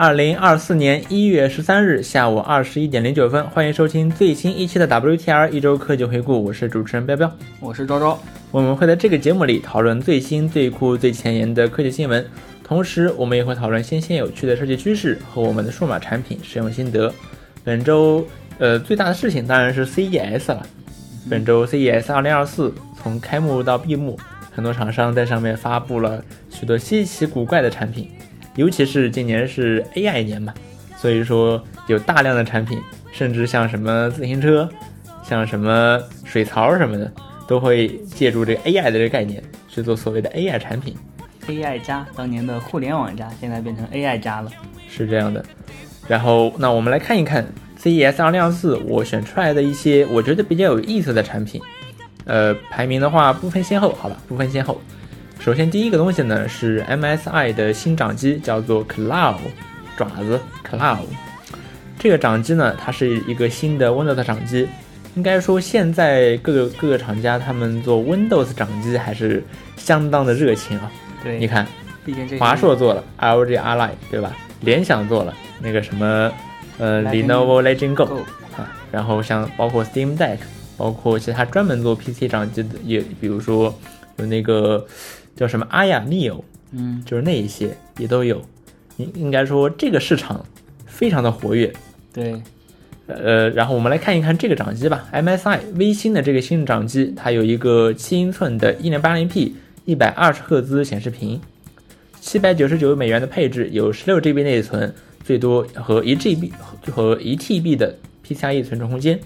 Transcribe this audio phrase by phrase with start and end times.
[0.00, 7.28] 二零二四年一月十三日下午二十一点零九分，欢迎收听最新一期的 WTR 一周科技回顾，我是主持人彪彪，
[7.58, 8.16] 我是周周。
[8.52, 12.24] 我们会在这个节目里讨论最新、最酷、最前沿的科技新闻，
[12.62, 17.12] 同时我们也会讨论新鲜有趣的设计趋势和我们的数码产品使用心得。
[17.64, 18.24] 本周
[18.58, 20.64] 呃最大的事情当然是 CES 了。
[21.28, 24.16] 本周 CES 二零二四从开幕到闭幕，
[24.52, 28.08] 很多厂商在上面发布了许多稀奇古怪的产品。
[28.58, 30.52] 尤其是今年是 AI 年嘛，
[30.96, 32.76] 所以说有大量的产品，
[33.12, 34.68] 甚至像什么自行车，
[35.22, 37.08] 像什么水槽什么的，
[37.46, 37.86] 都会
[38.16, 40.96] 借助这个 AI 的这个概念去做所谓的 AI 产品。
[41.46, 44.50] AI 加当年的互联网加，现在变成 AI 加了，
[44.90, 45.44] 是这样的。
[46.08, 47.46] 然后，那我们来看一看
[47.80, 51.62] CES 二零二四我选出来的一些我觉得比较有意思的产品。
[52.24, 54.80] 呃，排名的话不分先后，好吧，不分先后。
[55.40, 59.36] 首先，第一个东西呢是 MSI 的新掌机，叫做 Cloud
[59.96, 60.98] 爪子 Cloud。
[61.98, 64.68] 这个掌机呢，它是一个新的 Windows 掌机。
[65.14, 69.42] 应该说，现在各个各个厂家他们做 Windows 掌机还是
[69.76, 70.90] 相当的热情啊。
[71.24, 71.66] 对，你看，
[72.04, 74.36] 毕竟这华硕做了 LG Ally，对吧？
[74.60, 76.30] 联想做了那个什么
[76.78, 78.22] 呃 Lenovo Legion Go
[78.56, 80.38] 啊，然后像包括 Steam Deck，
[80.76, 83.74] 包括其他专门做 PC 掌机的，也比如说
[84.18, 84.84] 有那个。
[85.38, 88.42] 叫什么阿雅 neo，嗯，就是那一些也都有，
[88.96, 90.44] 应应该说这个市场
[90.84, 91.72] 非常的活跃。
[92.12, 92.42] 对，
[93.06, 99.52] 呃，然后我们来看一看这个掌机吧，MSI 微星的这个新掌机，它有一个七英寸的 1080p
[99.84, 101.40] 一百二十赫兹显示屏，
[102.20, 106.50] 七百九十九美元的配置，有十六 GB 内存，最多和一 GB
[106.90, 109.20] 和一 TB 的 PCIe 存储空间。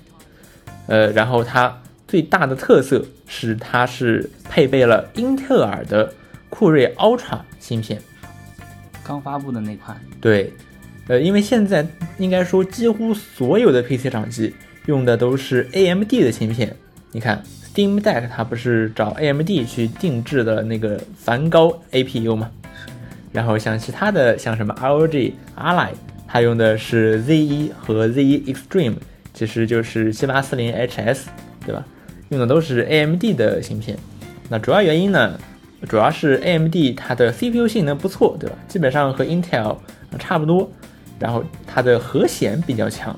[0.88, 1.78] 呃，然后它。
[2.12, 6.12] 最大的特色是，它是配备了英特尔的
[6.50, 7.98] 酷睿 Ultra 芯片，
[9.02, 9.98] 刚发布的那款。
[10.20, 10.52] 对，
[11.08, 11.86] 呃，因为现在
[12.18, 16.76] 应该说几乎所有的 PC 掌机用的都是 AMD 的芯片。
[17.12, 22.50] 你看 Steam Deck 它不是找 AMD 去定制的那个梵高 APU 吗？
[23.32, 25.88] 然后像其他的像什么 ROG Ally，
[26.28, 28.96] 它用的是 Z1 和 Z1 Extreme，
[29.32, 31.20] 其实就是七八四零 HS，
[31.64, 31.82] 对吧？
[32.32, 33.96] 用的都是 AMD 的芯片，
[34.48, 35.38] 那主要原因呢，
[35.86, 38.56] 主要是 AMD 它的 CPU 性能不错，对吧？
[38.66, 39.76] 基本上和 Intel
[40.18, 40.70] 差不多，
[41.18, 43.14] 然后它的核显比较强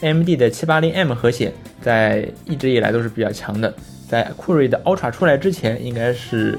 [0.00, 3.72] ，AMD 的 780M 核显在一直以来都是比较强的，
[4.08, 6.58] 在酷睿的 Ultra 出来之前，应该是，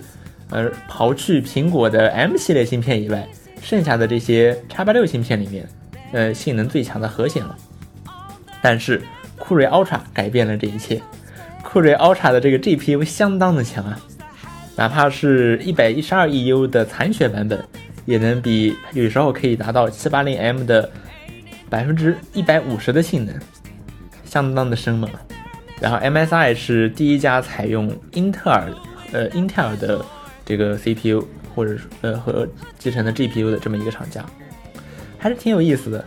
[0.52, 3.28] 呃，刨去苹果的 M 系列芯片以外，
[3.62, 5.68] 剩下的这些 X86 芯片里面，
[6.14, 7.58] 呃，性能最强的核显了。
[8.62, 9.02] 但是
[9.38, 11.02] 酷睿 Ultra 改变了这一切。
[11.74, 14.00] 酷睿 Ultra 的这个 GPU 相当的强啊，
[14.76, 17.66] 哪怕是一百一十二 EU 的残血版本，
[18.06, 20.88] 也能比有时候可以达到七八零 M 的
[21.72, 23.34] 百分之一百五十的性能，
[24.24, 25.10] 相当的生猛。
[25.82, 28.72] 然后 MSI 是第一家采用英特尔
[29.12, 30.06] 呃英特尔的
[30.46, 32.48] 这个 CPU 或者呃和
[32.78, 34.24] 集成的 GPU 的这么一个厂家，
[35.18, 36.06] 还是挺有意思的。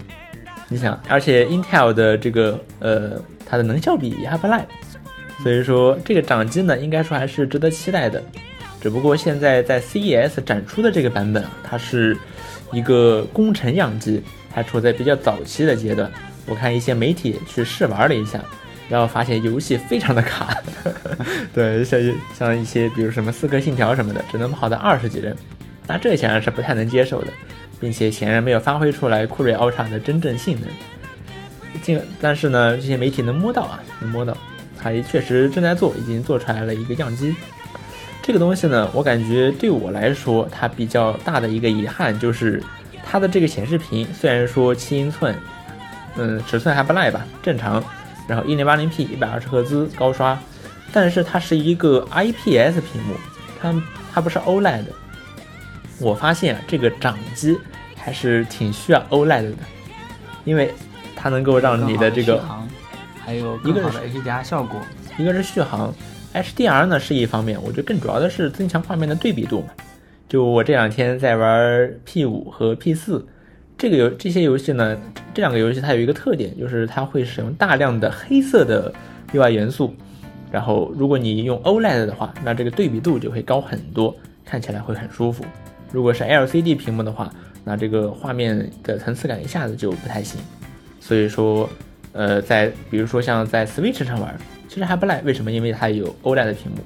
[0.69, 4.65] 你想，而且 Intel 的这个呃它的能效比也还不赖。
[5.43, 8.23] 所以说这个掌机呢，应该说还是值得期待的。
[8.81, 12.17] 只不过现在在 CES 展出的这个版本啊，它是
[12.73, 16.11] 一个工程样机，还处在比较早期的阶段。
[16.47, 18.41] 我看一些媒体去试玩了一下，
[18.89, 20.57] 然后发现游戏非常的卡。
[21.53, 22.01] 对，像
[22.39, 25.35] 像一些比如什么《刺客信条》什么的，只能跑到二十几帧，
[25.87, 27.29] 那这显然是不太能接受的，
[27.81, 30.71] 并且显然没有发挥出来酷睿 Ultra 的真正性能。
[31.83, 34.37] 尽但是呢，这些媒体能摸到啊，能摸到。
[34.93, 37.35] 它确实正在做，已经做出来了一个样机。
[38.23, 42.63] 这个东西呢，我感觉对我来说，它比较大的一个遗憾就是，
[43.05, 45.35] 它的这个显示屏虽然说七英寸，
[46.17, 47.83] 嗯，尺寸还不赖吧，正常。
[48.29, 50.37] 然后一零八零 P 一百二十赫兹高刷，
[50.93, 53.15] 但是它是一个 IPS 屏幕，
[53.61, 53.75] 它
[54.12, 54.85] 它不是 OLED。
[56.00, 57.56] 我发现啊这个掌机
[57.97, 59.56] 还是挺需要 OLED 的，
[60.44, 60.75] 因为
[61.15, 62.44] 它能够让你的这个。
[63.26, 64.81] 还有一个是 HDR 效果，
[65.19, 65.93] 一个是续航
[66.32, 69.67] ，HDR 呢是一方面，我觉得更主要的是增强画面的对比度嘛。
[70.28, 73.26] 就我这两天在玩 P 五和 P 四，
[73.76, 74.96] 这个游这些游戏呢，
[75.34, 78.94] 这两个游戏它有一个特点，就是它会使用大量的黑色的
[79.32, 79.93] UI 元素。
[80.52, 85.44] 然后如果你用 OLED 的话，那这个对比度就会高很多，看起来会很舒服。
[85.90, 87.29] 如果是 LCD 屏幕的话，
[87.64, 90.40] 那这个画面的层次感一下子就不太行。
[91.00, 91.69] 所以说。
[92.17, 94.35] 呃，在比如说像在 Switch 上玩，
[94.69, 95.21] 其实还不赖。
[95.21, 95.53] 为什么？
[95.53, 96.79] 因为它有 OLED 的屏幕。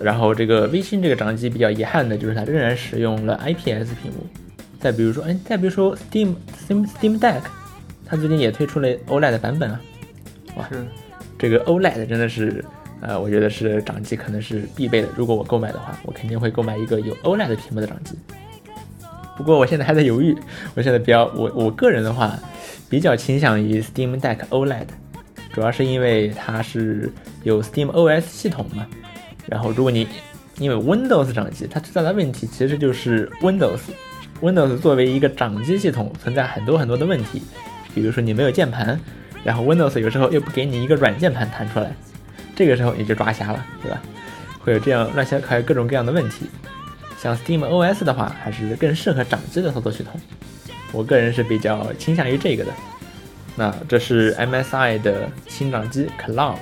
[0.00, 4.26] 然后这个微星这个掌机比较遗憾的就是它仍然使用了 IPS 屏幕，
[4.80, 7.42] 再比如说，哎，再比如说 Steam Steam Steam Deck，
[8.06, 9.80] 它最近也推出了 OLED 的版本啊。
[10.56, 10.68] 哇，
[11.38, 12.64] 这个 OLED 真的是，
[13.00, 15.08] 呃，我觉得是掌机可能是必备的。
[15.16, 18.14] 如果我购买的话，我肯定会购买一个有 OLED 屏幕的掌机。
[19.38, 20.36] 不过我现在还在犹豫，
[20.74, 22.38] 我现在比较我我个人的话，
[22.90, 24.88] 比较倾向于 Steam Deck OLED，
[25.54, 27.10] 主要是因为它是
[27.44, 28.84] 有 Steam OS 系统嘛。
[29.46, 30.06] 然后如果你
[30.58, 33.78] 因为 Windows 掌机，它最大的问题其实就是 Windows。
[34.42, 37.40] Windows 作为一个掌机系统，存在很多很多的问题，
[37.94, 39.00] 比如说你没有键盘，
[39.44, 41.94] 然后 Windows 有时候又不给你一个软键盘弹出来，
[42.56, 44.02] 这个时候你就抓瞎了，对吧？
[44.60, 46.46] 会有这样乱七八糟各种各样的问题。
[47.20, 50.20] 像 Steam OS 的话，还是更适合掌机的操作系统。
[50.92, 52.72] 我个人是比较倾向于这个的。
[53.56, 56.56] 那这是 MSI 的新掌机 Cloud。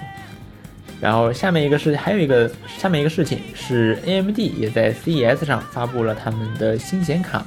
[0.98, 7.44] 然后下面一个事，还有一个下面一个事情是 AMD 也在 CES 上发布了他们的新显卡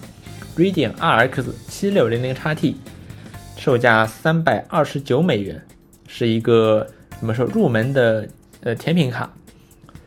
[0.56, 2.76] Radeon RX 7600 XT，
[3.58, 5.60] 售价三百二十九美元，
[6.08, 6.88] 是一个
[7.20, 8.28] 怎么说入门的
[8.62, 9.34] 呃甜品卡，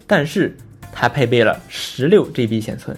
[0.06, 0.56] 但是
[0.92, 2.96] 它配备了十六 GB 显存。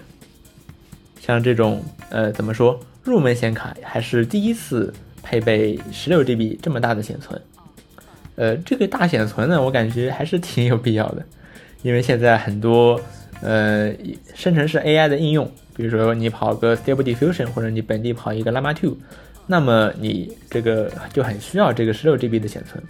[1.19, 4.93] 像这种呃怎么说入门显卡还是第一次
[5.23, 7.41] 配备十六 GB 这么大的显存。
[8.35, 11.25] 呃，这个大显存呢，我感觉还是挺有必要的，
[11.83, 12.99] 因为现在很多
[13.41, 13.93] 呃
[14.33, 18.93] 生成式 AI 的应用，比如说你跑个 Stable Diffusion 或者你本地跑一个 Llama 2，
[19.47, 22.83] 那么你这个就很需要这个十六 GB 的显存。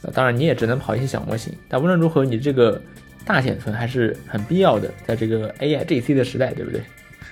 [0.00, 2.80] 呃，当然你也只能跑一些小模型，但无论如何，你这个
[3.24, 6.80] 大显存还是很必要的，在这个 AI GC 的时代，对不对？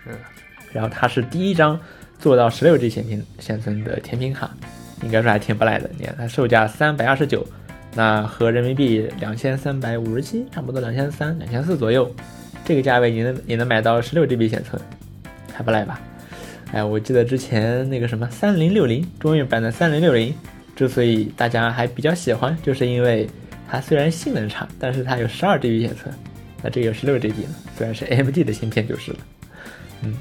[0.05, 0.11] 是。
[0.73, 1.79] 然后它是第一张
[2.19, 4.51] 做到十六 G 显屏显存的甜品卡。
[5.05, 7.45] 应该说还挺不赖的，你看它售价三百二十九，
[7.93, 12.09] 那和人民币两千三百五十七，差不多两千三、两千四左右，
[12.65, 14.81] 这个价位你能你能买到十六 GB 显存，
[15.53, 16.01] 还不赖吧？
[16.73, 20.33] 哎，我记得之前那个什么三零六零中运版的三零六零，
[20.77, 23.29] 之所以大家还比较喜欢，就是因为
[23.69, 26.15] 它虽然性能差，但是它有十二 GB 显存，
[26.63, 29.19] 那这个有十六 GB 呢，虽然是 AMD 的芯片就是了，
[30.03, 30.15] 嗯。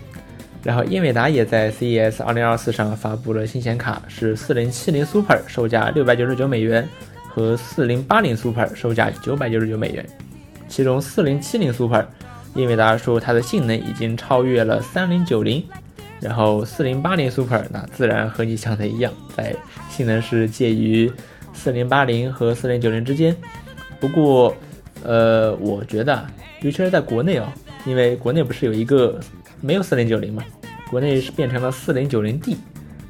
[0.64, 6.88] 然后英伟达也在 CES 2024上发布了新显卡，是4070 Super，售价699美元，
[7.28, 10.06] 和4080 Super，售价999美元。
[10.68, 12.06] 其中4070 Super，
[12.54, 15.64] 英伟达说它的性能已经超越了3090，
[16.20, 19.56] 然后4080 Super，那自然和你想的一样，在
[19.90, 21.12] 性能是介于
[21.56, 23.36] 4080和4090之间。
[24.00, 24.56] 不过，
[25.04, 26.26] 呃，我觉得，
[26.62, 27.54] 尤其是在国内啊，
[27.86, 29.20] 因为国内不是有一个。
[29.64, 30.44] 没有四零九零嘛，
[30.90, 32.58] 国内是变成了四零九零 D，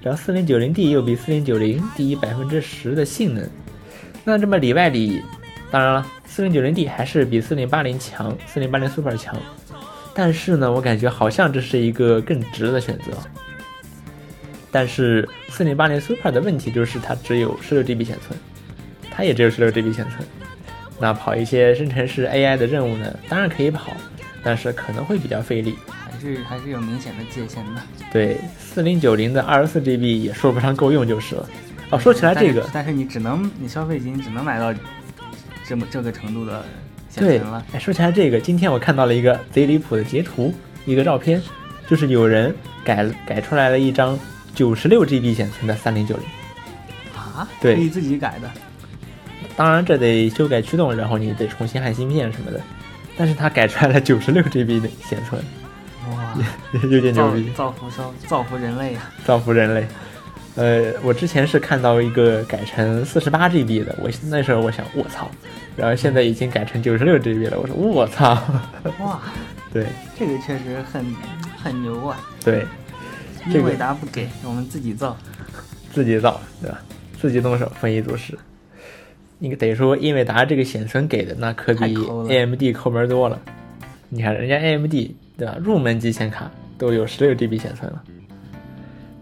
[0.01, 3.49] 然后四零九零 D 又比四零九零低百分之十的性能，
[4.25, 5.21] 那这么里外里，
[5.71, 9.33] 当然了，四零九零 D 还是比四零八零强，四零八零 Super 强，
[10.13, 13.13] 但是呢，我感觉好像这是一个更值的选择。
[14.71, 18.39] 但是四零八零 Super 的问题就是它只有十六 GB 显存，
[19.11, 20.25] 它也只有十六 GB 显存，
[20.99, 23.91] 那跑一些生成式 AI 的任务呢，当然可以跑，
[24.41, 25.75] 但是可能会比较费力。
[25.87, 27.81] 还是还是有明显的界限的。
[28.13, 31.49] 对，四零九零的二十四 GB 也说不上够用就是了。
[31.89, 34.73] 哦，说起来这个，但是你只能你消费金只能买到
[35.67, 36.63] 这么这个程度的
[37.09, 37.65] 显存了。
[37.73, 40.53] 哎，说起来这个，今天我看到了一个贼离谱的截图，
[40.85, 41.41] 一个照片，
[41.89, 42.55] 就是有人
[42.85, 44.17] 改改出来了一张
[44.53, 46.25] 九十六 GB 显存的三零九零。
[47.15, 47.47] 啊？
[47.61, 48.49] 对，可以自己改的。
[49.55, 52.59] 当然这得修改驱动，然后你得重新焊芯片什么的。
[53.17, 55.41] 但是它改出来了九十六 GB 的显存。
[56.09, 56.33] 哇
[56.89, 59.11] 有点牛逼，造福造造福人类啊！
[59.23, 59.85] 造福人类。
[60.55, 65.29] 呃，我之前是看到一个改成四十八 GB 的，我那时候我想我操，
[65.77, 68.33] 然后现在已经改成九十六 GB 了，我说我操！
[68.99, 69.21] 哇，
[69.71, 69.85] 对，
[70.17, 71.05] 这个确实很
[71.61, 72.19] 很牛啊！
[72.43, 72.65] 对，
[73.49, 75.17] 英伟达不给我们自己造，
[75.91, 76.81] 自己造对吧？
[77.19, 78.37] 自己动手丰衣足食。
[79.39, 81.95] 你得说英伟达这个显存给的那可比
[82.29, 83.39] AMD 抠门多了。
[84.09, 84.93] 你看人家 AMD。
[85.37, 85.57] 对吧？
[85.59, 88.03] 入门级显卡都有十六 GB 显存了。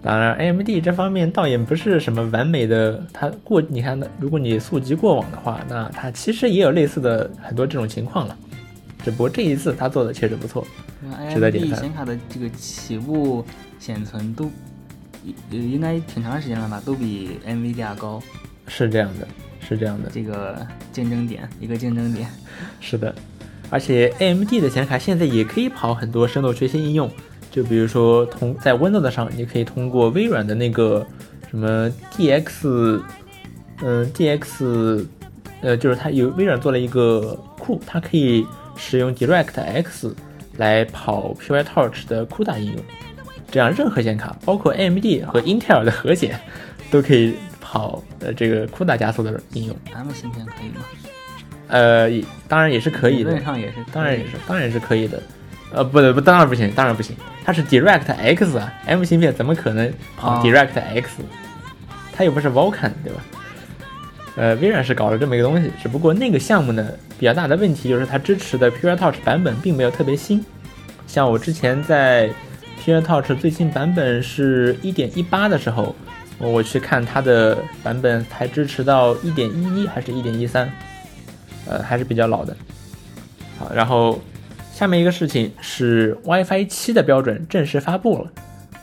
[0.01, 3.01] 当然，AMD 这方面倒也不是什么完美的。
[3.13, 8.37] 它过，你看，如果你溯及过往的话，那它其实也有类似的很多这种情况了。
[9.01, 10.67] 只不过这一次它做的确实不错，
[11.33, 11.79] 值得点赞。
[11.79, 13.45] 显卡的这个起步
[13.79, 14.51] 显存都，
[15.49, 16.81] 应，应该挺长时间了吧？
[16.85, 18.21] 都比 NVIDIA 高。
[18.67, 19.27] 是这样的，
[19.67, 20.11] 是这样的。
[20.13, 22.29] 这个竞争点，一个竞争点。
[22.79, 23.15] 是的。
[23.71, 27.09] 而且 AMD 的显卡现在也可以跑很多深度学习应用，
[27.51, 31.05] 就比如说通在 Windows 上，你可以通过微软的那个
[31.51, 32.99] 什么 DX，
[33.83, 35.05] 嗯 DX，
[35.61, 38.43] 呃就是它有微软做了一个库，它可以
[38.75, 40.13] 使用 DirectX
[40.57, 42.83] 来跑 PyTorch 的 CUDA 应用，
[43.51, 46.39] 这样任何显卡，包括 AMD 和英特尔的核显，
[46.91, 49.75] 都可以跑呃这个 CUDA 加速的应用。
[49.93, 50.85] M 芯片可以吗？
[51.67, 52.09] 呃，
[52.47, 55.21] 当然也是可以的理论，上也是，当然也是，当然是可以的。
[55.71, 57.15] 呃，不对，不，当然不行，当然不行，
[57.45, 61.21] 它是 Direct X 啊，M 芯片怎么可能跑哦 Direct X？、
[62.11, 63.23] 它又不是 Vulkan，对吧？
[64.35, 66.89] 呃，微软是搞了这么一个东西，只不过那个项目呢，
[67.19, 70.43] 比较大的问题就是它支持的 Pure Touch 版本并没有特别新。
[71.05, 72.29] 像我之前在
[72.79, 75.93] Pure Touch 最新版本是1.18的时候，
[76.37, 80.67] 我去看它的版本才支持到1.11还是1.13，
[81.67, 82.55] 呃，还是比较老的。
[83.59, 84.19] 好，然后
[84.71, 88.31] 下面一个事情是 WiFi 7的标准正式发布了。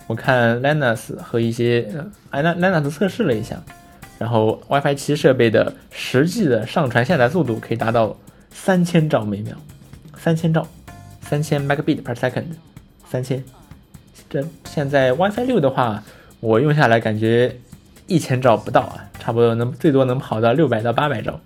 [0.07, 1.89] 我看 Linux 和一些
[2.31, 3.61] 呃 Linux 测试了一下，
[4.19, 8.17] 然后 WiFi 7设备的实际的上传下载速度可以达到
[8.51, 9.57] 三千兆每秒，
[10.17, 10.65] 三千兆，
[11.23, 12.45] 三千 megabit per second，
[13.09, 13.43] 三千。
[14.29, 16.03] 这现在 WiFi 六的话，
[16.41, 17.57] 我用下来感觉
[18.07, 21.41] 一千兆不到啊，差不多能最多能跑到六百到八百兆。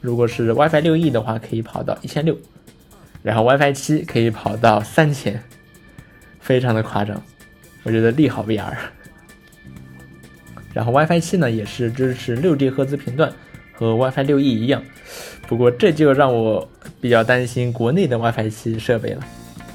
[0.00, 2.36] 如果是 WiFi 六 E 的话，可以跑到一千六，
[3.22, 5.42] 然后 WiFi 七可以跑到三千，
[6.38, 7.20] 非常的夸张，
[7.82, 8.74] 我觉得利好 VR。
[10.72, 13.32] 然后 WiFi 七呢也是支持六 G 赫兹频段，
[13.72, 14.82] 和 WiFi 六 E 一样，
[15.48, 16.68] 不过这就让我
[17.00, 19.24] 比较担心国内的 WiFi 七设备了，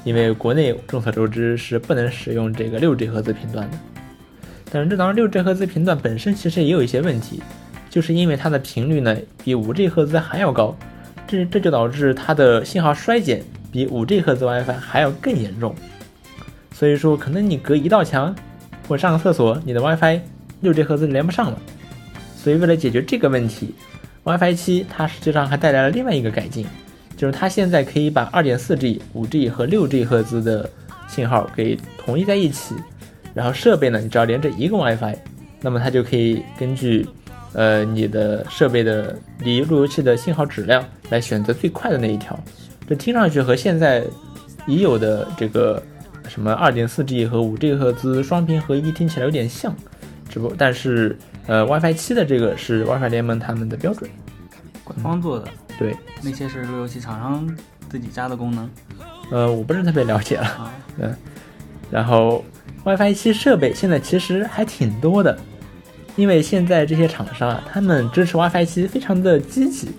[0.04, 3.78] 因为国内众所周知是不能使用这个六 G 赫兹频段的。
[4.70, 7.42] 但是这当然六 G 赫兹频段本身其实也有一些问题，
[7.90, 10.76] 就是因为它的频率呢比五 G 赫兹还要高，
[11.26, 15.74] 这这就导致它的信号衰减比五 G 赫兹 WiFi 还要更严重。
[16.72, 18.34] 所以说，可能你隔一道墙
[18.88, 20.20] 或上个厕所，你的 WiFi
[20.62, 21.58] 六 G 赫兹连不上了。
[22.34, 23.74] 所以为了解决这个问题
[24.24, 26.66] ，WiFi 七它实际上还带来了另外一个改进，
[27.22, 30.68] 就是它现在可以把 2.4G、5G 和 6G 赫兹的
[31.06, 32.74] 信号给统一在一起，
[33.32, 35.14] 然后设备呢，你只要连着一个 WiFi，
[35.60, 37.06] 那么它就可以根据
[37.52, 42.36] 呃你的设备的离路由器的信号质量来选择最快的那一条。
[42.88, 44.02] 这听上去和现在
[44.66, 45.80] 已有的这个
[46.26, 49.72] 什么 2.4G 和 5G 赫兹双频合一听起来有点像，
[50.28, 54.10] 只不过但是呃 WiFi 七的这个是 WiFi 联盟他们的标准，
[54.82, 55.46] 官方做的，
[55.82, 57.56] 对，那些是路由器厂商
[57.88, 58.70] 自己加的功能
[59.30, 60.46] 呃我不是特别了解了。
[60.46, 60.72] 啊。
[61.90, 62.44] 然后
[62.84, 65.36] WiFi 七设备现在其实还挺多的，
[66.16, 69.90] 因为现在这些厂商啊，他们支持 WiFi 七非常的积极，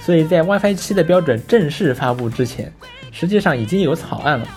[0.00, 2.72] 所以在 WiFi 七的标准正式发布之前，
[3.12, 4.48] 实际上已经有草案了，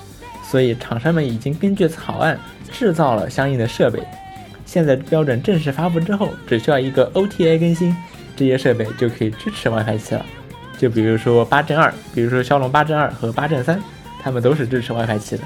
[0.44, 2.40] 所以厂商们已经根据草案
[2.72, 4.02] 制造了相应的设备。
[4.66, 7.96] 现在标准正式发布之后，只需要一个 OTA 更新，
[8.36, 10.26] 这些设备就可以支持 WiFi 七了。
[10.84, 13.82] 就比如说八阵二，比如说骁龙八阵二和八阵三，
[14.22, 15.44] 他们都是支持 WiFi 七的。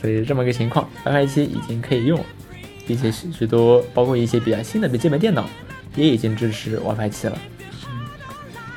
[0.00, 2.24] 所以这么个情况，WiFi 七已经可以用了，
[2.86, 5.44] 并且许许多包括一些比较新的笔记本电脑
[5.96, 7.36] 也已经支持 WiFi 七了，
[7.88, 8.06] 嗯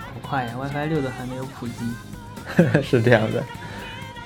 [0.02, 2.82] 好快呀，WiFi 六都还没有普及。
[2.82, 3.44] 是这样的。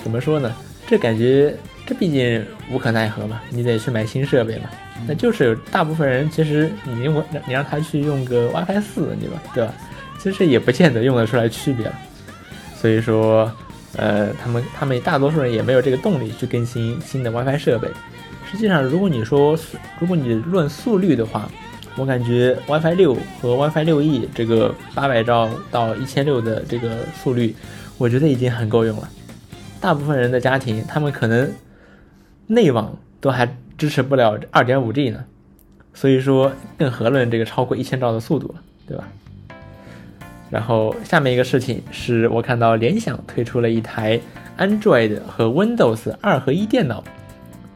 [0.02, 0.56] 怎么说呢？
[0.88, 1.54] 这感觉
[1.86, 4.70] 这毕竟无可奈何嘛，你得去买新设备嘛。
[5.06, 9.42] 那就是有大部分人其实你用你让他去用个 WiFi 四，对吧？
[9.54, 9.74] 对吧？
[10.20, 11.94] 其实也不见得用得出来区别了。
[12.76, 13.52] 所以说，
[13.98, 17.88] 呃，他们他们大多数人也没有这个动力去更新新的 WiFi 设备。
[18.52, 19.58] 实际上，如果你说
[20.00, 21.50] 如果你论速率的话，
[21.96, 27.56] 我感觉 WiFi 六和 WiFi 六 E 这个八百兆到一千六的这个速率，
[27.98, 29.10] 我觉得已经很够用了。
[29.82, 31.52] 大部分人的家庭，他们可能
[32.48, 35.26] 内网都还支持不了二点五 G 呢，
[35.94, 38.56] 所以说更何论这个超过一千兆的速度了，
[38.88, 39.08] 对吧？
[40.50, 44.20] 然后下面一个事情是我看到联想推出了一台
[44.58, 47.03] Android 和 Windows 二合一电脑，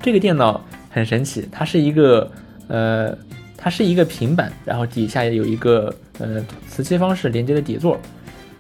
[0.02, 2.30] 这个电脑很神奇，它是一个
[2.68, 3.16] 呃，
[3.56, 8.00] 它是一个平板，然后底下有一个呃磁吸方式连接的底座，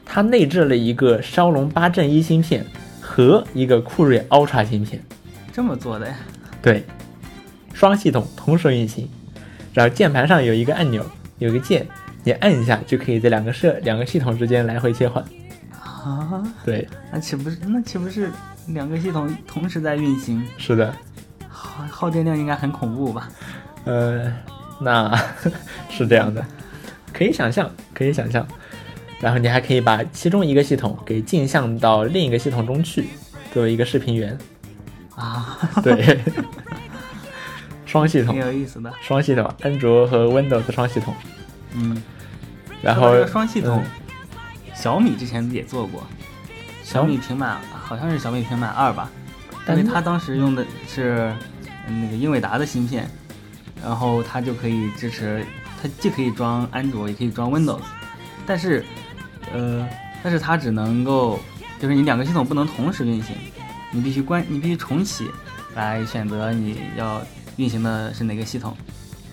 [0.06, 2.66] 它内置了一个骁龙八阵一芯片
[3.02, 5.02] 和一个酷睿 Ultra 芯片，
[5.52, 6.16] 这么做的呀？
[6.62, 6.84] 对，
[7.74, 9.10] 双系统同时运行，
[9.74, 11.04] 然后键盘上有一个按钮，
[11.40, 11.86] 有个键，
[12.24, 15.24] 你按一下就可以在两个设两个系统之间来回切换。
[15.80, 18.30] 啊，对，那岂不是那岂不是
[18.68, 20.46] 两个系统同时在运行？
[20.58, 20.94] 是的，
[21.48, 23.30] 耗耗电量应该很恐怖吧？
[23.86, 24.34] 呃，
[24.80, 25.14] 那
[25.90, 26.46] 是这样的，
[27.14, 28.46] 可以想象，可以想象。
[29.20, 33.08] 然后你还可以把其中一个系统给镜像到另一个系统中去，
[33.54, 34.38] 作为一个视频源。
[35.16, 36.20] 啊，对，
[37.86, 38.92] 双系统挺，有意思的。
[39.02, 41.14] 双系统，安卓和 Windows 双系统。
[41.76, 42.04] 嗯，
[42.84, 46.04] 然后双系统嗯，小米之前也做过，
[46.84, 49.10] 小米平板好像是小米平板二吧，
[49.52, 51.34] 因但为它当时用的是
[51.88, 53.10] 嗯那个英伟达的芯片，
[53.82, 55.46] 然后它就可以支持，
[55.82, 57.80] 它既可以装安卓，也可以装 Windows，
[58.46, 58.84] 但是，
[59.54, 59.88] 呃，
[60.22, 61.40] 但是它只能够，
[61.80, 63.34] 就是你两个系统不能同时运行，
[63.92, 65.30] 你必须关，你必须重启
[65.76, 67.26] 来选择你要
[67.56, 68.76] 运行的是哪个系统。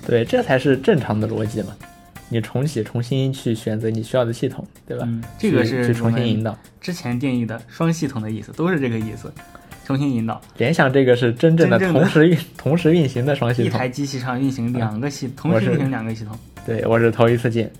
[0.07, 1.75] 对，这才是正常的逻辑嘛。
[2.31, 5.05] 你重启，重新去选择你需要的系统，对吧？
[5.07, 6.57] 嗯，这个是去去重新引导。
[6.81, 9.31] 之前定义的双系统的意思都是这个意思，
[9.85, 10.41] 重新引导。
[10.57, 17.71] 联想这个是真正的真正的同时运同时运行的双系统一台，机器上运行两个系，同时运行两个系统，对我是头一次见。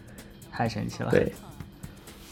[0.51, 1.11] 太神奇了。
[1.11, 1.33] 对，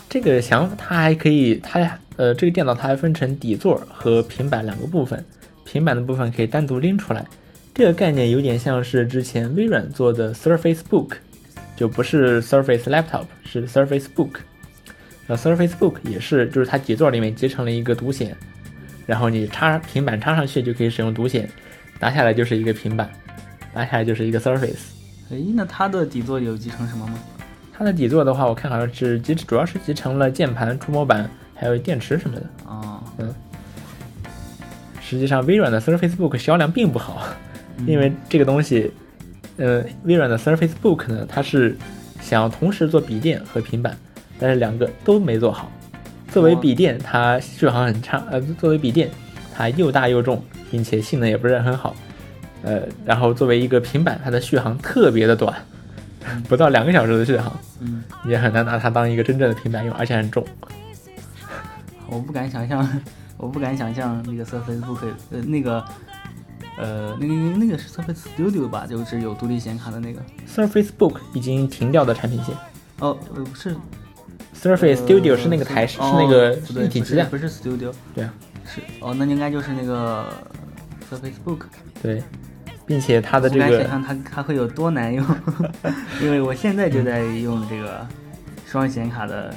[0.09, 5.25] 这个想法它还可以，它呃这个电脑它还分成底座和平板两个部分，
[5.65, 7.25] 平板的部分可以单独拎出来。
[7.75, 11.13] 这个概念有点像是之前微软做的 Surface Book，
[11.79, 14.31] 就不是 Surface Laptop，是 Surface Book。
[15.29, 18.37] 那，Surface Book 也是，就是它底座里面集成了一个独显，
[19.07, 21.49] 然后你插平板插上去就可以使用独显，
[22.01, 23.09] 拿下来就是一个平板，
[23.73, 24.89] 拿下来就是一个 Surface。
[25.31, 27.15] 诶，那它的底座有集成什么吗？
[27.73, 32.47] 它的底座的话，我看好像是集，主要是集成了键盘、触摸板，还有电池什么的。
[32.65, 33.01] 哦，
[35.01, 37.23] 实际上，微软的 Surface Book 销量并不好，
[37.87, 38.91] 因为这个东西，
[39.59, 41.77] 呃，微软的 Surface Book 呢，它是
[42.21, 43.97] 想要同时做笔电和平板，
[44.39, 45.71] 但是两个都没做好。
[46.31, 49.11] 作为笔电，它续航很差，呃，作为笔电，
[49.55, 51.95] 它又大又重，并且性能也不是很好。
[52.63, 55.55] 呃，然后作为一个平板，它的续航特别的短，
[56.49, 60.45] 不到两个小时的续航，嗯，也很难拿它当一个真正的平板用，而且很重。
[62.09, 62.87] 我不敢想象，
[63.37, 65.01] 我不敢想象那个 Surface Book，
[65.31, 65.85] 呃，那个，
[66.79, 70.23] 呃，那个那个是 Surface Studio 吧，就是有独立显卡的那个。
[70.47, 72.55] Surface Book 已经停掉的产品线
[73.01, 73.75] 哦，呃，不是
[74.55, 76.55] ，Surface Studio 是那个台式，是那个
[76.85, 78.33] 一体机的，不是 Studio，对啊，
[78.65, 80.25] 是哦，那应该就是那个
[81.11, 81.63] Surface Book。
[82.01, 82.23] 对，
[82.87, 85.27] 并且它的这个我不敢想象它它会有多难用，
[86.23, 88.07] 因为我现在就在用这个
[88.67, 89.53] 双显卡的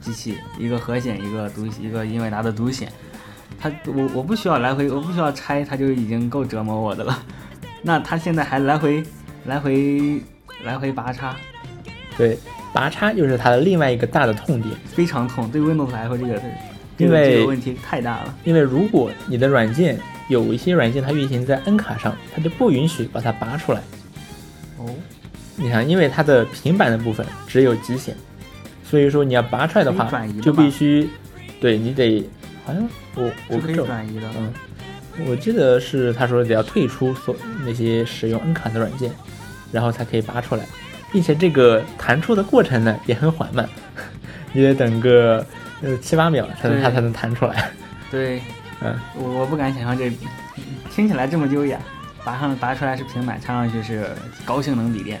[0.00, 2.92] 机器，一个核显，一个独一个英伟达的独显。
[3.58, 7.22] 它我我不需要来回，我不需要拆，它就已经够折磨我的了。
[7.82, 9.02] 那它现在还来回
[9.46, 10.20] 来回
[10.64, 11.34] 来回拔插，
[12.16, 12.38] 对
[12.72, 15.50] 拔插又是它的另外一个大的痛点，非常痛。
[15.50, 16.48] 对 Windows 来说，这个这个
[16.98, 18.34] 因为这个问题太大了。
[18.44, 23.80] 因为如果你的软件有一些软件它运行在 N 卡上，它就不允许把它拔出来。
[24.78, 24.88] 哦，
[25.56, 28.16] 你看，因为它的平板的部分只有极显，
[28.84, 30.10] 所以说你要拔出来的话
[30.40, 31.10] 就必须，
[31.60, 32.28] 对你得，
[32.64, 34.28] 好像我我可以转移的。
[34.36, 34.52] 嗯，
[35.26, 39.10] 我记得是他说得要退出所那些使用 N 卡的软件，
[39.70, 40.64] 然后才可以拔出来，
[41.12, 43.68] 并且这个弹出的过程呢 也很缓慢，
[44.52, 45.44] 你得等个
[45.82, 47.70] 呃七八秒才能它才能弹出来。
[48.10, 48.40] 对，
[48.80, 50.10] 嗯，我我不敢想象这
[50.90, 51.78] 听起来这么优雅，
[52.24, 54.06] 拔上拔出来是平板，插上去是
[54.44, 55.20] 高性能笔电，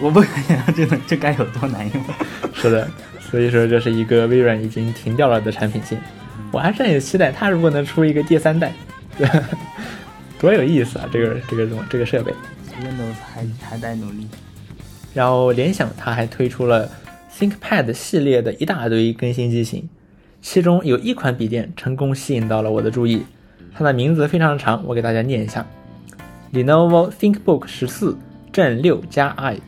[0.00, 2.04] 我不敢想象这能这该有多难用。
[2.54, 2.88] 是的，
[3.20, 6.00] 所以说这是一个微软已经停掉了的产品线。
[6.50, 8.72] 我还是很期待它如果能出一个第三代，
[10.38, 11.08] 多有意思啊！
[11.12, 12.32] 这个这个东这个设备。
[12.80, 14.26] Windows 还还在努力。
[15.14, 16.90] 然后联想它还推出了
[17.32, 19.88] ThinkPad 系列的一大堆更新机型，
[20.40, 23.22] 其中有一款笔电成功吸引到了我的注意，
[23.74, 25.66] 它的名字非常长，我给大家念一下
[26.52, 28.16] ：Lenovo ThinkBook 十四
[28.52, 29.58] 正六加 i。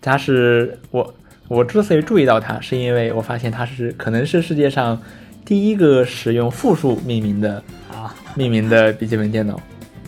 [0.00, 1.14] 它是我
[1.50, 4.96] 我之所以注意到它，是因为我发现它是可能是世界上
[5.44, 7.60] 第一个使用复数命名的
[7.92, 9.60] 啊，命名的笔记本电脑。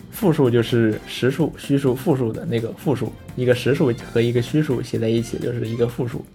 [0.09, 6.25] 复数就是实数、虚数、复数的那个复数，一个实数和一个虚数写在一起就是一个复数。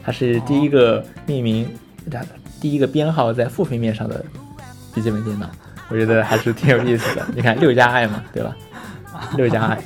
[0.00, 1.68] 它是第一个命名，
[2.08, 2.24] 它
[2.60, 4.24] 第一个编号在复平面上的
[4.94, 5.50] 笔记本电脑，
[5.88, 7.26] 我觉得还是挺有意思的。
[7.34, 8.56] 你看六加 i 嘛，对吧？
[9.36, 9.82] 六加 i。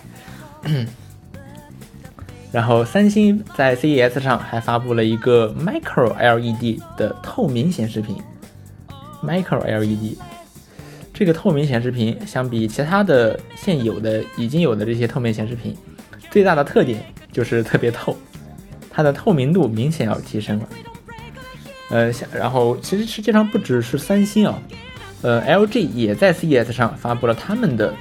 [2.52, 8.16] 然后三星在 CES 上还发布了一个 Micro LED 的透明显示屏
[9.22, 10.16] ，Micro LED。
[11.12, 15.76] 这个透明显示屏相比其他的现有的已经有的这些透明显示屏，
[16.30, 18.16] 最大的特点就是特别透，
[18.90, 20.68] 它的透明度明显要提升了。
[21.90, 24.58] 呃，然后其实世界上不只是三星啊，
[25.22, 27.94] 呃，LG 也在 CES 上发布了他们的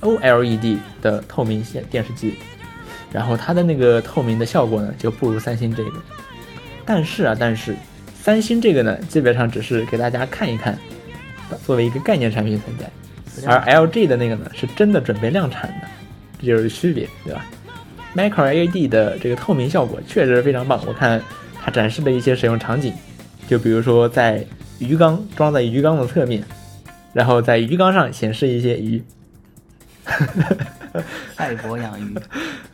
[0.00, 2.34] OLED 的透明显电视机，
[3.12, 5.92] 然后它的那个透明的效果呢就不如三星这个。
[6.84, 7.74] 但是啊，但是
[8.14, 10.78] 三星这个呢，基本上只是给大家看一看。
[11.66, 12.88] 作为一个概念产品存在，
[13.44, 15.88] 而 LG 的那个呢是真的准备量产的，
[16.40, 17.44] 这就是区别，对吧
[18.14, 21.20] ？Micro LED 的这个透明效果确实非常棒，我看
[21.60, 22.94] 它展示的一些使用场景，
[23.48, 24.46] 就比如说在
[24.78, 26.40] 鱼缸装在鱼缸的侧面，
[27.12, 29.02] 然后在鱼缸上显示一些鱼，
[31.36, 32.14] 爱国养鱼，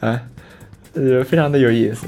[0.01, 0.23] 啊，
[0.95, 2.07] 呃，非常的有意思。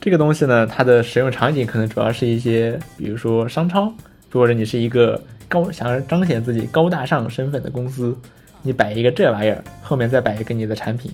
[0.00, 3.92] 这个东西呢，它的使用场景可能主要是一些，比如说商超，
[4.32, 8.16] 或者你是一个高想要彰显自己高大上身份的公司，
[8.62, 11.10] 你摆一个这玩意儿，后面再摆一个你的产品，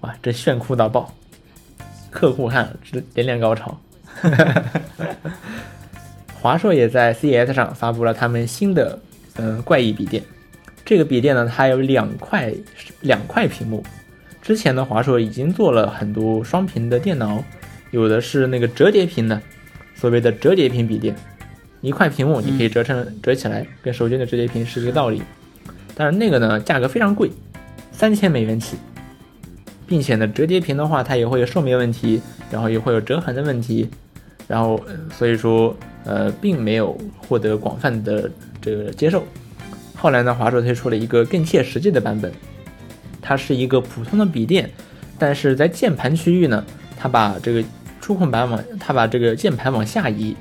[0.00, 1.12] 哇，这炫酷到爆！
[2.10, 3.80] 客户看直连连高潮。
[4.04, 4.62] 哈哈哈！
[4.98, 5.30] 哈
[6.40, 8.98] 华硕也在 CS 上发布了他们新的
[9.36, 10.22] 嗯、怪异笔电。
[10.84, 12.52] 这个笔电呢，它有两块
[13.00, 13.82] 两块屏幕。
[14.40, 17.42] 之前的华硕已经做了很多双屏的电脑，
[17.92, 19.40] 有的是那个折叠屏的，
[19.94, 21.14] 所谓的折叠屏笔电，
[21.80, 25.22] 一块屏幕你可以折成、折起来，跟手机的折叠屏是一个道理。
[25.94, 27.30] 但是那个呢，价格非常贵，
[27.92, 28.76] 三千美元起，
[29.86, 33.88] 并且呢，折叠屏的话，它也会有寿命问题，然后也会有折痕的问题，
[34.48, 38.28] 然后呃所以说呃，并没有获得广泛的
[38.60, 39.22] 这个接受。
[40.02, 42.32] 后来呢，华硕推出了一个更切实际的版本，
[43.20, 44.68] 它是一个普通的笔电，
[45.16, 46.64] 但是在键盘区域呢，
[46.98, 47.62] 它把这个
[48.00, 50.34] 触控板往，它把这个键盘往下移，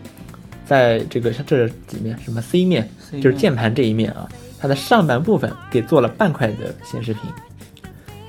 [0.66, 2.90] 在这个像这几面什么 C 面
[3.22, 4.28] 就是键盘这一面啊，
[4.60, 7.22] 它的上半部分给做了半块的显示屏，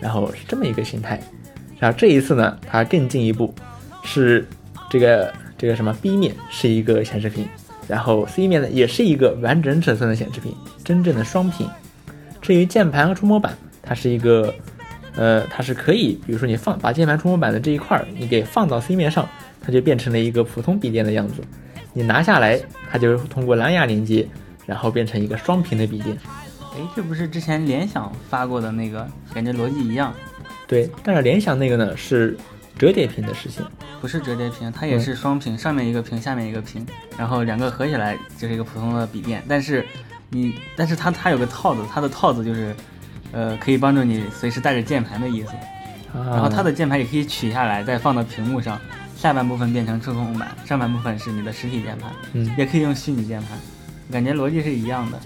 [0.03, 1.19] 然后是这么一个形态。
[1.79, 3.55] 然后这一次呢，它更进一步，
[4.05, 4.47] 是
[4.91, 7.49] 这个这个什么 B 面是一个显示屏，
[7.93, 11.69] 然后 C 面呢也是一个完整尺寸的显示屏，真正的双屏。
[12.41, 13.53] 至于键盘和触摸板，
[13.83, 14.51] 它是一个，
[15.15, 19.29] 呃，它是可以，比如说你放把键盘触摸板的这一块儿，你给放到 C 面上，
[19.61, 21.43] 它就变成了一个普通笔电的样子。
[21.93, 22.59] 你拿下来，
[22.91, 24.27] 它就通过蓝牙连接，
[24.65, 26.17] 然后变成一个双屏的笔电。
[26.75, 30.15] 哎，这不是之前联想发过的那个，感觉逻辑一样，
[30.67, 32.39] 对，但是联想那个呢是
[32.79, 33.65] 折叠屏的实现。
[34.01, 36.85] 不是折叠屏，它也是双屏，上面一个屏，下面一个屏，
[37.17, 39.43] 然后两个合起来就是一个普通的笔电。
[39.49, 39.87] 但是
[40.31, 42.75] 你，但是它它有个套子，它的套子就是，
[43.31, 45.51] 呃，可以帮助你随时带着键盘的意思。
[46.19, 48.79] 啊、然后它的键盘也可以取下来，再放到屏幕上，
[49.17, 53.59] 下半部分变成触控板，上半部分是你的实体键盘，嗯，也可以用虚拟键盘，
[54.11, 55.19] 感觉逻辑是一样的。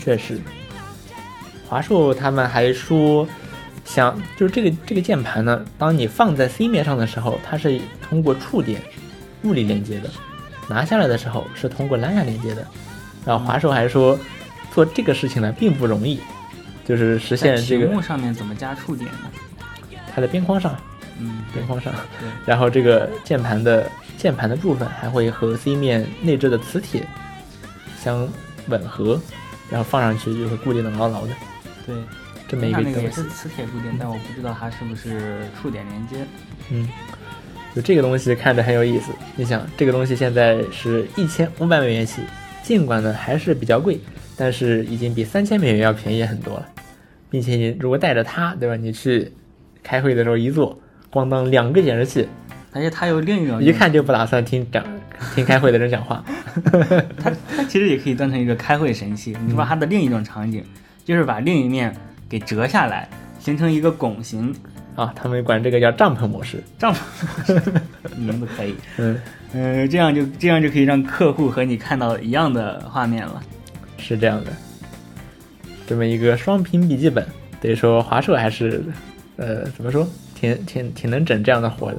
[0.00, 0.40] 确实，
[1.68, 3.28] 华硕他们还说，
[3.84, 8.80] 想就是这个这个键盘呢，当你放在 C 面上的时候，它是通过触点
[9.42, 10.08] 物理连接的；
[10.68, 12.66] 拿下来的时候是通过蓝牙连接的。
[13.26, 14.18] 然后华硕还说，
[14.72, 16.18] 做这个事情呢并不容易，
[16.84, 19.98] 就是实现这个屏幕上面怎么加触点呢？
[20.14, 20.76] 它的边框上，
[21.18, 27.06] 嗯，边框上，对，然后这个键盘的键盘的部分还会和 C 面内置的磁铁
[28.02, 28.28] 相
[28.68, 29.20] 吻合，
[29.70, 31.32] 然后放上去就会固定的牢牢的。
[31.86, 31.94] 对，
[32.46, 36.16] 这么一个东西那个也是，磁铁固定，但我不知道它是不是触点连接。
[36.70, 36.88] 嗯，
[37.74, 39.12] 就这个东西看着很有意思。
[39.36, 42.22] 你想，这个东西现在是一千五百美元起，
[42.62, 43.98] 尽管呢还是比较贵，
[44.36, 46.68] 但是已经比三千美元要便宜很多了，
[47.30, 48.76] 并且你如果带着它，对吧？
[48.76, 49.32] 你去
[49.82, 50.78] 开会的时候一坐，
[51.10, 52.28] 咣当两个显示器，
[52.72, 54.84] 而且它有另一种一看就不打算听讲
[55.34, 56.24] 听开会的人讲话。
[57.18, 59.36] 它它其实也可以当成一个开会神器。
[59.46, 60.62] 你把它的另一种场景，
[61.04, 61.94] 就是把另一面
[62.34, 64.52] 给折下来，形成一个拱形
[64.96, 66.60] 啊，他们管这个叫帐篷模式。
[66.76, 67.72] 帐篷，
[68.16, 68.74] 名字可以。
[68.98, 69.20] 嗯，
[69.52, 73.40] 嗯，这样就这样就可以让客户和你看到一样的画面了。
[73.98, 74.50] 是这样的。
[75.86, 77.24] 这么一个双屏笔记本，
[77.60, 78.82] 得说华硕还是，
[79.36, 81.98] 呃，怎么说，挺挺挺能整这样的活的。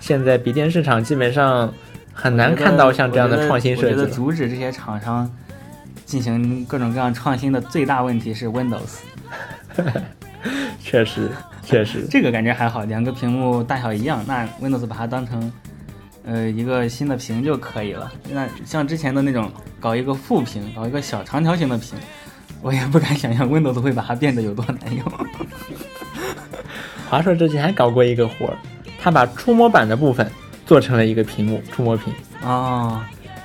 [0.00, 1.70] 现在笔电市场基本上
[2.14, 4.08] 很难看到像这样的创新设计我觉得了。
[4.08, 5.30] 阻止这些厂商
[6.10, 8.98] 进行各种各样创新的最大问题是 Windows。
[10.82, 11.30] 确实，
[11.64, 15.52] 确实，这个感觉还好，两个屏幕大小一样，那 Windows 把它当成
[16.24, 18.10] 呃一个新的屏就可以了。
[18.28, 21.96] 那像之前的那种搞一个副屏，搞一个小长条形的屏，
[22.60, 25.04] 我也不敢想象 Windows 会把它变得有多难用。
[27.08, 28.58] 华硕之前还搞过一个活儿，
[29.00, 30.28] 他把触摸板的部分
[30.66, 32.12] 做成了一个屏幕，触摸屏。
[32.42, 33.00] 哦，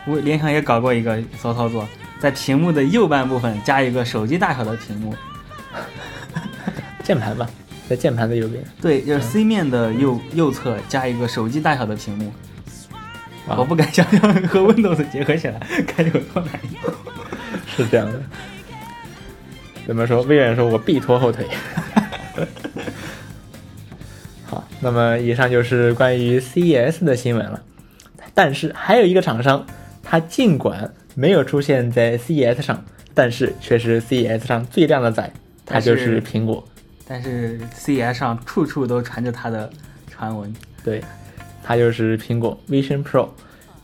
[0.08, 1.88] 我联想也搞过一个骚操作，
[2.20, 5.16] 在屏幕的右半部分加一个手机大小的屏幕。
[7.04, 7.48] 键盘吧，
[7.88, 8.64] 在键盘的右边。
[8.82, 12.34] 对，就是 C 面的右右侧加一个手机大小的屏幕。
[13.48, 16.94] 啊我不敢想象和 Windows 结合起来该有多难用。
[17.68, 18.20] 是这样的。
[19.86, 20.24] 怎么说？
[20.24, 21.48] 微软说我必拖后腿。
[24.46, 27.62] 好，那么以上就是关于 CES 的新闻了。
[28.34, 29.64] 但是还有一个厂商，
[30.02, 35.34] 他尽管没有出现在 CES 上，但是却是 CES 上最靓的仔，
[35.66, 36.64] 它就是苹果。
[37.08, 39.72] 但是 CES 上处处都传着它的
[40.10, 40.54] 传闻。
[40.84, 41.02] 对，
[41.64, 43.30] 它就是苹果 Vision Pro。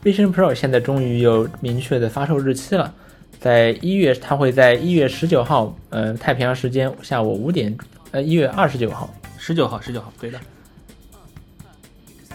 [0.04, 2.92] Vision Pro 现在终于有明确的发售日期了，
[3.38, 7.76] 在一月，它会在一月十九号，呃，太平洋时间下午五点，
[8.10, 10.40] 呃，一月二十九号，十九号，十九号，对的，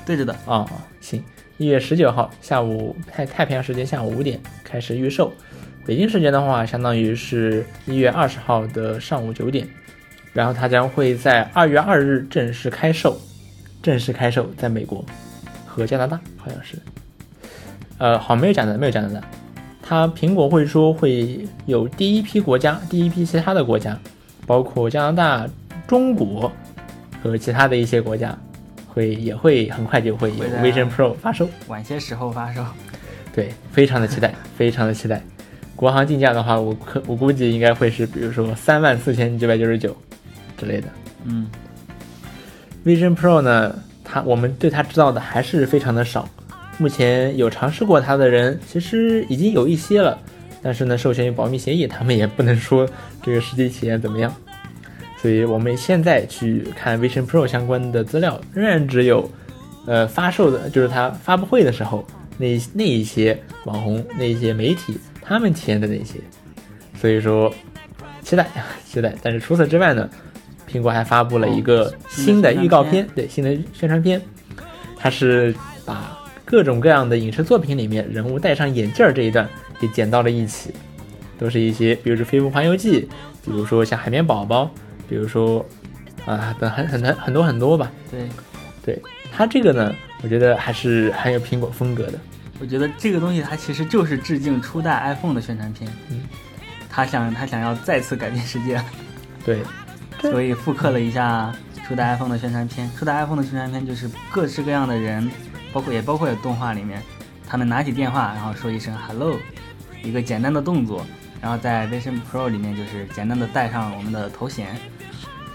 [0.05, 0.65] 对着的啊，
[1.01, 1.21] 行，
[1.57, 5.33] 一月十九号下午太太平洋时间下午五点开始预售，
[5.87, 9.67] 北京时间的话，相当于是一月二十号的上午九点，
[10.33, 13.19] 然后它将会在二月二日正式开售，
[13.81, 15.03] 正式开售在美国
[15.65, 16.77] 和加拿大，好像是，
[17.97, 19.27] 呃，好像没有加拿大，没有加拿大，
[19.81, 23.97] 它苹果会说会有第一批国家，第一批其他的国家，
[24.45, 25.49] 包括加拿大、
[25.87, 26.51] 中国
[27.23, 28.37] 和其他的一些国家。
[28.97, 32.65] 会也会很快就会有 Vision Pro 发售，晚些时候发售。
[33.31, 35.21] 对，非常的期待，非常的期待。
[35.75, 39.95] 国行定价的话，我可我估计应该会是，比如说三万四千九百九十九
[40.57, 40.87] 之类的。
[41.25, 41.47] 嗯
[42.83, 46.27] ，Vision Pro 呢，它我们对它知道的还是非常的少。
[46.79, 50.19] 目前有尝试过它的人，其实已经有一些了，
[50.63, 52.89] 但是呢，授权于保密协议，他们也不能说
[53.21, 54.33] 这个实际体验怎么样。
[55.27, 59.29] 所以我们现在去看 Vision Pro 相关的资料，仍然只有，
[59.85, 66.13] 呃，发售的，就是它发布会的时候那那一些网红、那一些媒体他们体验的那些。
[66.95, 67.53] 所以说，
[68.21, 68.47] 期待
[68.85, 69.13] 期待。
[69.21, 70.09] 但是除此之外呢，
[70.65, 74.21] 苹果还发布了一个新的预告片，对，新的宣传片，
[74.95, 79.45] 它是把各种各样的影视作品里面人物戴上眼镜这一段
[79.77, 80.71] 给剪到了一起，
[81.37, 83.01] 都是一些，比如说《飞屋环游记》，
[83.43, 84.63] 比如说像《海绵宝宝》。
[85.07, 85.65] 比如说，
[86.25, 87.91] 啊，等很很很很多很多吧。
[88.11, 88.27] 对，
[88.83, 89.93] 对，它这个呢，
[90.23, 92.19] 我觉得还是很有苹果风格的。
[92.59, 95.91] 我觉得这个东西它其实就是致敬初代 iPhone 的宣传片。
[96.09, 96.23] 嗯，
[96.89, 98.81] 他想他想要再次改变世界。
[99.45, 99.61] 对，
[100.19, 101.53] 所以复刻了一下
[101.87, 102.89] 初代 iPhone 的宣传片。
[102.97, 105.29] 初代 iPhone 的宣传片就是各式各样的人，
[105.71, 107.01] 包括也包括有动画里面，
[107.47, 109.37] 他们拿起电话，然后说一声 Hello，
[110.03, 111.05] 一个简单的动作，
[111.41, 114.77] 然后在 Vision Pro 里面就是简单的带上我们的头衔。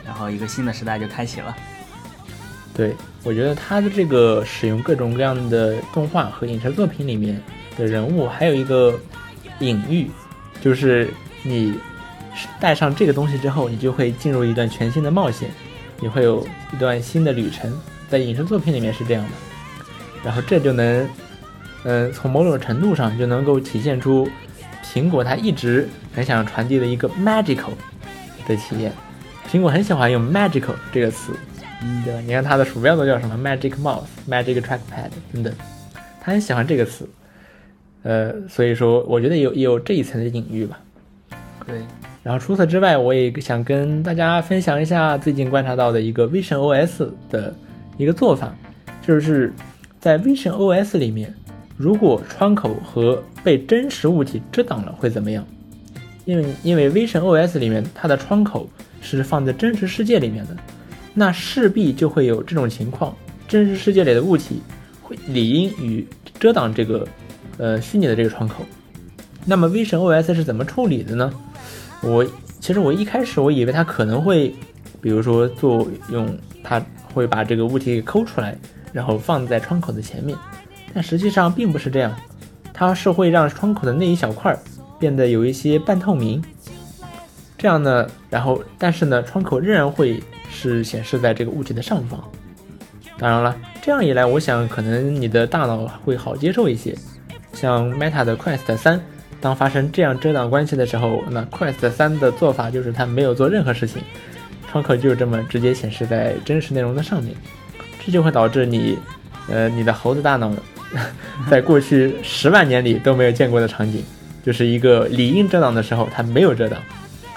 [0.05, 1.55] 然后一个新的时代就开启了。
[2.75, 2.92] 对，
[3.23, 7.40] 我觉得它的这个使用各种各样的动画和影视作品里面
[7.79, 8.99] 的人物，还有一个
[9.61, 10.11] 隐喻，
[10.61, 11.09] 就是
[11.45, 11.79] 你
[12.59, 15.51] 带上这个东西之后，你就会进入一段全新的冒险，
[16.01, 17.73] 你会有一段新的旅程。
[18.09, 19.31] 在影视作品里面是这样的，
[20.25, 21.09] 然后这就能，
[21.85, 24.29] 嗯，从某种程度上就能够体现出
[24.83, 27.73] 苹果它一直很想传递的一个 magical
[28.47, 28.92] 的体验。
[29.51, 31.33] 苹果很喜欢用 magical 这个词，
[31.83, 32.21] 嗯，对吧？
[32.21, 35.53] 你看它的鼠标都叫什么 magic mouse、magic trackpad 等等，
[36.21, 37.09] 它很喜欢这个词，
[38.03, 40.81] 呃，所以说我觉得有有这一层的隐喻吧。
[41.66, 41.83] 对。
[42.23, 47.53] 然后除此之外，我也想跟大家分享一下最近观察到的一个 Vision OS 的
[47.97, 48.55] 一个做法，
[49.05, 49.53] 就是
[49.99, 51.35] 在 Vision OS 里面，
[51.83, 55.45] 如果窗口和被真实物体遮挡了会怎么样？
[56.25, 58.68] 因为因为 Vision OS 里面它的窗口。
[59.05, 60.57] 是放在真实世界里面的，
[61.12, 63.12] 那势必就会有这种情况：
[63.49, 64.62] 真实世界里的物体
[65.03, 66.07] 会理应与
[66.38, 67.05] 遮挡这个
[67.59, 68.64] 呃虚拟的这个窗口。
[69.45, 71.33] 那么 Vision OS 是怎么处理的呢？
[72.01, 72.25] 我
[72.61, 74.55] 其实我一开始我以为它可能会，
[75.01, 76.81] 比如说作用它
[77.12, 78.57] 会把这个物体给抠出来，
[78.92, 80.38] 然后放在窗口的前面，
[80.94, 82.14] 但实际上并不是这样，
[82.72, 84.57] 它是会让窗口的那一小块
[84.98, 86.42] 变得有一些半透明。
[87.57, 92.22] 这样呢，然后但是呢，窗口仍然会是显示在这个物体的上方。
[93.18, 96.96] 当然了，这样一来，我想可能你的大脑会好接受一些。
[97.52, 99.00] 像 Meta 的 Quest 三，
[99.40, 104.02] 当发生这样遮挡关系的时候，那 Quest 三的做法就是它没有做任何事情，
[104.68, 107.37] 窗口就这么直接显示在真实内容的上面。
[108.05, 108.98] 这就会导致你，
[109.48, 110.50] 呃，你的猴子大脑
[111.50, 114.02] 在过去十万年里都没有见过的场景，
[114.44, 116.78] 就是一个理应遮挡的时候，它没有遮挡。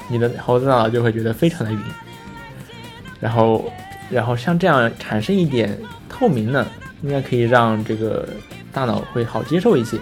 [0.07, 1.79] 你的猴子大脑就会觉得非常的晕，
[3.19, 3.71] 然后，
[4.09, 5.75] 然后像这样产生一点
[6.07, 6.65] 透明呢，
[7.01, 8.27] 应该可以让这个
[8.71, 9.97] 大脑会好接受一些，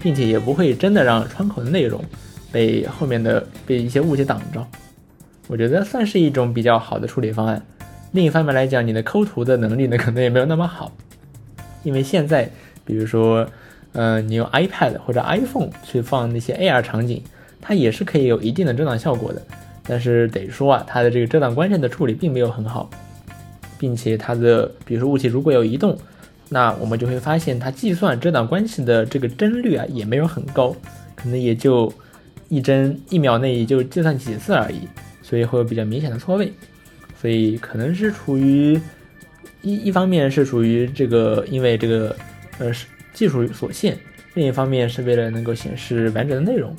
[0.00, 2.00] 并且也不会真的让窗口的内容
[2.52, 4.64] 被后面的被一些物体挡着。
[5.48, 7.60] 我觉得算是一种比较好的处理方案。
[8.12, 10.92] 另一方面来讲，你的抠图的能力呢，可能也没有那么好，
[11.82, 12.48] 因为现在，
[12.84, 13.46] 比如说，
[13.92, 17.22] 呃，你用 iPad 或者 iPhone 去放那些 AR 场景。
[17.64, 19.40] 它也是可以有一定的遮挡效果的，
[19.86, 22.90] 但是得说啊，它的这个遮挡关系的处理并没有很好，
[23.78, 25.96] 并且它的，比如说物体如果有移动，
[26.48, 30.74] 那我们就会发现它计算遮挡关系的这个帧率啊也没有很高，
[31.14, 31.92] 可能也就
[32.48, 34.80] 一帧一秒内也就计算几次而已，
[35.22, 36.52] 所以会有比较明显的错位，
[37.20, 38.76] 所以可能是处于
[39.62, 42.16] 一一方面是属于这个因为这个
[42.58, 43.98] 呃是技术所限，
[44.34, 46.74] 另一方面是为了能够显示完整的内容。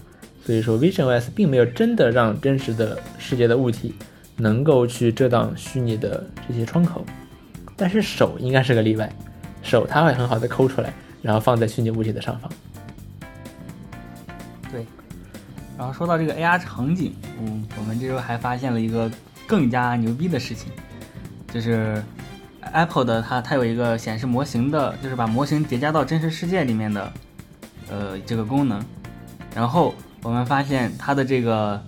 [0.46, 3.96] 所以说 VisionOS 并没有真的让真实的世界的物体
[4.36, 7.06] 能够去遮挡虚拟的这些窗口。
[7.76, 9.12] 但是手应该是个例外，
[9.62, 12.52] 手它会很好的抠出来，然后放在虚拟物体的上方。
[14.72, 14.86] 对。
[15.78, 19.10] 然后说到这个 AR 场景，嗯，我们这周还发现了一个
[19.48, 20.72] 更加牛逼的事情，
[21.52, 22.04] 就是
[22.72, 27.14] Apple 的它它有一个显示模型的，就是把模型叠加到真实世界里面的，
[27.90, 28.84] 呃，这个功能。
[29.56, 31.82] 然后我们发现它的这个，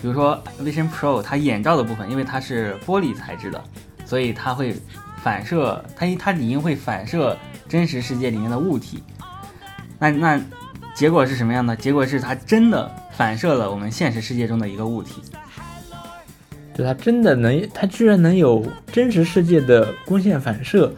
[0.00, 3.62] 比如说 Vision Pro，它眼罩的部分，因为它是玻璃材质的，
[4.04, 4.76] 所以它会
[5.22, 7.36] 反射，它它理应会反射
[7.68, 9.02] 真实世界里面的物体。
[9.98, 10.40] 那那
[10.94, 11.74] 结果是什么样的？
[11.76, 12.90] 结果是它真的。
[13.16, 15.22] 反射了我们现实世界中的一个物体，
[16.76, 20.92] 就它真的能，它居然能有真实世界的光线反射，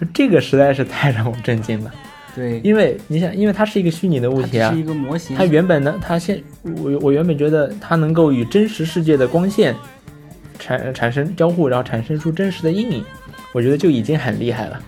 [0.00, 1.92] 就这个实在是太让我震惊了。
[2.34, 5.36] 对，因为你想，因为它是一个虚拟的物体啊，是一个模型。
[5.36, 9.74] 它原本呢，它现我我原本觉得它能够与真实世界的光线
[10.58, 13.04] 产产生交互，然后产生出真实的阴影，
[13.52, 14.80] 我觉得就已经很厉害了。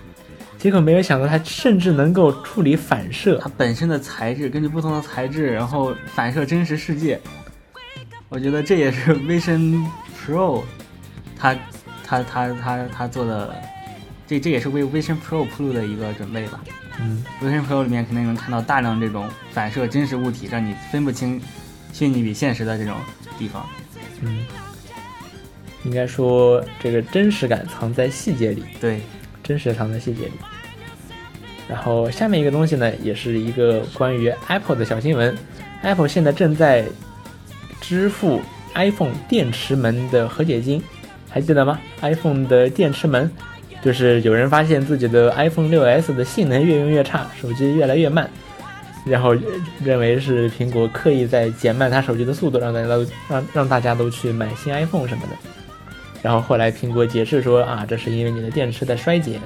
[0.57, 3.37] 结果没有想到，它甚至能够处理反射。
[3.39, 7.19] 它本身的材质，根据不同的材质，然后反射真实世界。
[8.29, 9.85] 我觉得这也是 Vision
[10.25, 10.63] Pro，
[11.37, 11.55] 它
[12.05, 13.55] 它它它它做的，
[14.27, 16.63] 这这也是为 Vision Pro 铺路的一个准备吧。
[16.99, 21.41] 嗯，Vision Pro 里面肯定能看到大量这种反射真实物体，让你分不清
[21.91, 22.95] 虚拟与现实的这种
[23.37, 23.65] 地方。
[24.21, 24.45] 嗯，
[25.83, 28.63] 应该说这个真实感藏在细节里。
[28.79, 29.01] 对，
[29.43, 30.33] 真实藏在细节里。
[31.67, 35.35] 然后下面一个东西呢，也是一个关于 Apple 的小新闻。
[35.81, 36.85] Apple 现在正在
[37.81, 38.41] 支付
[38.75, 40.81] iPhone 电池门的和解金，
[41.29, 43.29] 还记得吗？iPhone 的电池门，
[43.83, 48.29] 就是有人发现自己的 iPhone 6s 的性能越用越差，手机越来越慢，
[49.05, 49.35] 然后
[49.83, 55.29] 认为是苹果刻意在减慢它手机的速度，让大家都让让大家都去买新 iPhone 什么的。
[56.21, 59.41] 然后后来苹果解释说啊，这是因为你的电池在衰减，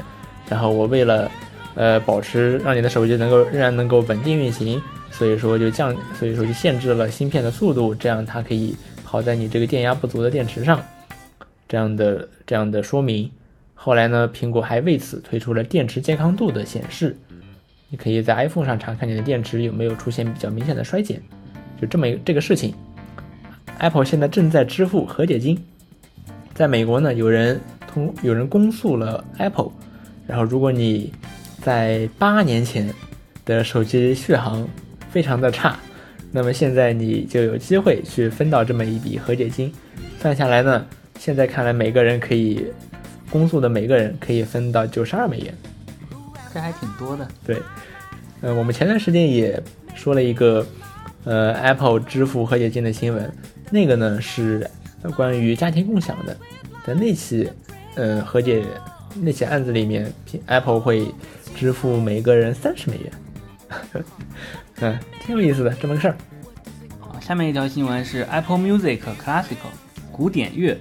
[0.48, 1.30] 然后我为了
[1.74, 8.76] 呃，保持让你的手机能够仍然能够稳定运行，所以说就降，所以说就限制了芯片的速度，这样它可以
[9.08, 10.84] 跑在你这个电压不足的电池上，
[11.66, 13.32] 这样的这样的说明。
[13.74, 17.16] 后来呢，苹果还为此推出了电池健康度的显示，
[17.88, 21.22] 你可以在 iPhone 上查看你的电池有没有出现比较明显的衰减，
[21.80, 22.74] 就这么一个这个事情。
[23.78, 25.58] Apple 现在正在支付和解金，
[26.54, 29.72] 在美国呢，有人通有人公诉了 Apple，
[30.26, 31.14] 然后如果你
[31.62, 32.94] 在八年前
[33.46, 34.68] 的手机续航
[35.10, 35.80] 非常的差，
[36.32, 39.74] 那么现在你就有机会去分到这么一笔和解金。
[40.20, 40.86] 算下来呢，
[41.20, 42.66] 现在看来每个人可以
[43.30, 45.54] 公诉的每个人可以分到九十二美元，
[46.54, 47.28] 这还挺多的。
[47.46, 47.62] 对，
[48.42, 49.62] 呃，我们前段时间也
[49.96, 50.66] 说了一个
[51.24, 53.32] 呃 Apple 支付和解金的新闻，
[53.72, 54.70] 那个呢是
[55.16, 56.36] 关于家庭共享的，
[56.86, 57.50] 在那期
[57.96, 58.64] 呃和解
[59.22, 60.12] 那起案子里面
[60.46, 61.08] ，Apple 会。
[61.56, 63.12] 支付每个人三十美元，
[64.82, 66.18] 嗯， 挺有意思的这么个事儿。
[67.00, 69.72] 好，下面一条新闻是 Apple Music Classical
[70.12, 70.78] 古典乐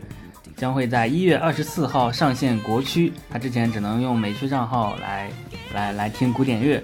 [0.56, 5.30] 将会在一月二十四号上线国区，它之前只能用美区账号来
[5.74, 6.82] 来来听古典乐，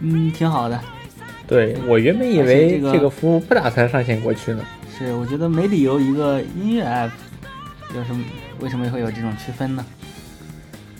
[0.00, 0.78] 嗯，挺好的。
[1.46, 4.64] 对我原本以为这个服务不打算上线国区呢。
[4.98, 7.10] 是，我觉得没理由一个音乐 App
[7.94, 8.24] 有什么
[8.60, 9.84] 为什么会有这种区分呢？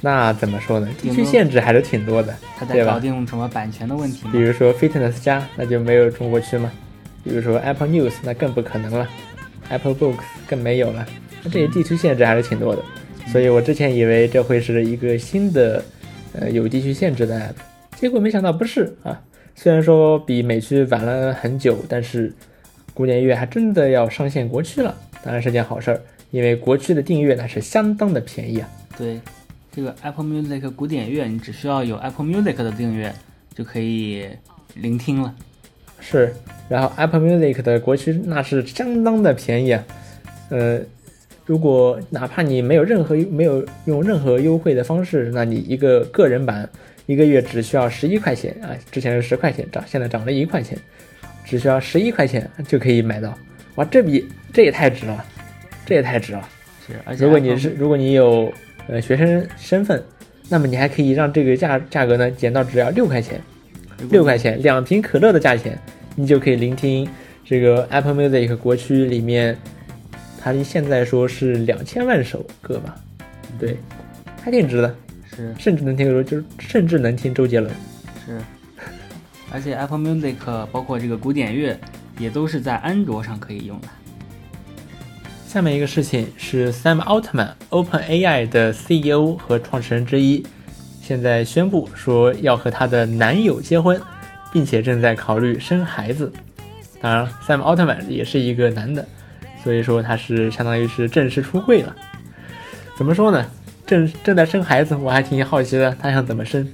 [0.00, 0.88] 那怎么说呢？
[1.00, 4.30] 地区限制还是挺多的，他在搞定什么版权的问题吗？
[4.32, 6.70] 比如说 Fitness 加，那就没有中国区吗？
[7.24, 9.08] 比如说 Apple News，那更不可能了
[9.68, 11.04] ；Apple Books 更没有了。
[11.42, 12.82] 那这些地区限制还是挺多的，
[13.32, 15.82] 所以我之前以为这会是一个新的，
[16.34, 19.20] 呃，有地区限制的 App，结果没想到不是啊。
[19.54, 22.32] 虽然说比美区晚了很久，但是
[22.92, 28.68] 古典乐还真的要上线国区了，当然是件好事儿，因为国区的订阅那是相当的便宜啊。
[28.98, 29.18] 对。
[29.76, 33.14] 这个 Apple Music 古典乐，你只需要有 Apple Music 的订阅
[33.54, 34.26] 就可以
[34.72, 35.34] 聆听了。
[36.00, 36.32] 是，
[36.66, 39.84] 然后 Apple Music 的国区那是相当的便宜啊。
[40.48, 40.80] 呃，
[41.44, 46.66] 如果哪怕你没有任何没有用任何优惠的方式，那你一个个人版
[47.04, 50.78] 一个月只需要十一块钱啊，之前是十块钱涨，现在涨了一块钱，
[51.44, 53.36] 只需要十一块钱就可以买到。
[53.74, 55.22] 哇，这笔这也太值了，
[55.84, 56.48] 这也太值了。
[56.86, 58.50] 是，而且如果你是如果你有。
[58.88, 60.02] 呃，学生身份，
[60.48, 63.40] 那么你还可以让这个价价格呢减到只要六块钱，
[64.10, 65.78] 六块钱两瓶可乐的价钱，
[66.14, 67.08] 你就可以聆听
[67.44, 69.56] 这个 Apple Music 国区里面，
[70.40, 72.94] 它现在说是两千万首歌吧，
[73.58, 73.76] 对，
[74.40, 74.94] 还挺值的，
[75.34, 77.72] 是，甚至能听，就是甚至能听周杰伦，
[78.24, 78.38] 是，
[79.52, 80.36] 而且 Apple Music
[80.70, 81.76] 包括这个古典乐，
[82.18, 83.88] 也都是在安卓上可以用的。
[85.56, 90.44] 下面一个事情是 Sam Altman OpenAI 的 CEO 和创始人之一，
[91.00, 93.98] 现在宣布说要和他的男友结婚，
[94.52, 96.30] 并且正在考虑生孩子。
[97.00, 99.08] 当然，Sam Altman 也是一个男的，
[99.64, 101.96] 所以说他是相当于是正式出柜了。
[102.98, 103.46] 怎么说呢？
[103.86, 106.68] 正正在生孩子，我还挺好奇的，他想怎么生？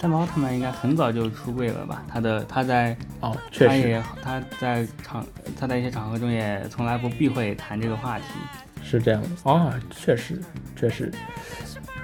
[0.00, 2.02] 赛博奥特曼应该很早就出柜了吧？
[2.08, 5.26] 他的他在哦，确实，他也他在场
[5.58, 8.24] 他在一些场合中也从来不避讳谈这个话题。
[8.82, 10.40] 是这样的哦，确实
[10.74, 11.12] 确实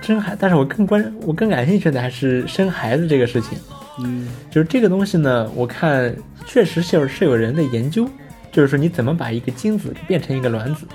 [0.03, 3.59] 生孩，但是我更关我更感兴趣的还是生孩子这个事情。
[3.99, 8.07] 嗯，就是这个东西呢，我看确实是有是有人在研究，
[8.53, 10.87] 就是说你怎么把一个精子变成一个卵子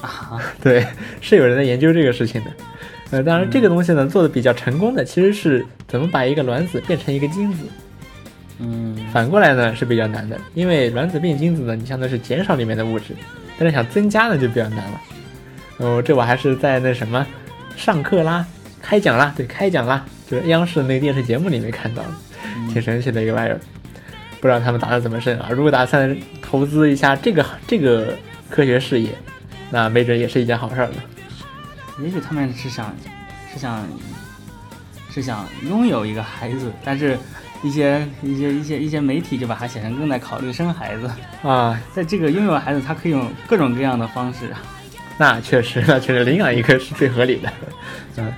[0.00, 0.42] 啊？
[0.60, 0.84] 对，
[1.20, 2.50] 是有人在研究这个事情的。
[3.10, 7.64] 呃，当然这个东西呢做的比较成功的，其实是怎么把一个卵子变成一个精子。
[8.58, 13.14] 嗯，反过来呢是比较难的，因为卵子变精子呢，你相当于是减少里面的物质，
[13.58, 15.00] 但是想增加呢就比较难了。
[15.78, 17.26] 哦，这我还是在那什么
[17.76, 18.46] 上课啦，
[18.80, 22.08] 开讲啦，对，开讲啦，就是央视那个电视节目里面看到的，
[22.72, 23.58] 挺神奇的一个玩意儿。
[24.40, 25.48] 不知道他们打算怎么生啊？
[25.50, 28.14] 如果打算投资一下这个这个
[28.48, 29.08] 科学事业，
[29.70, 30.94] 那没准也是一件好事儿呢。
[32.02, 32.92] 也许他们是想，
[33.52, 33.86] 是想，
[35.10, 37.16] 是想拥有一个孩子，但是，
[37.62, 41.08] 一些一些一些一些媒体就把它写成正在考虑生孩子
[41.42, 41.80] 啊。
[41.94, 44.52] 在这个拥有孩子，他可以用各种各样的方式。
[45.16, 47.52] 那确实，那确实领养一个是最合理的。
[48.18, 48.32] 嗯，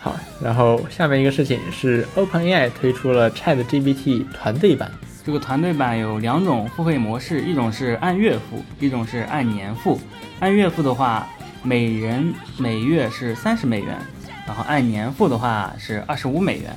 [0.00, 4.90] 好，然后下面一个事情是 OpenAI 推出了 ChatGPT 团队版。
[5.26, 10.00] 这个团队版有两种付费模式，一种是按月付，一种是按年付。
[10.40, 11.28] 按月付的话。
[11.62, 13.98] 每人每月是三十美元，
[14.46, 16.74] 然后按年付的话是二十五美元，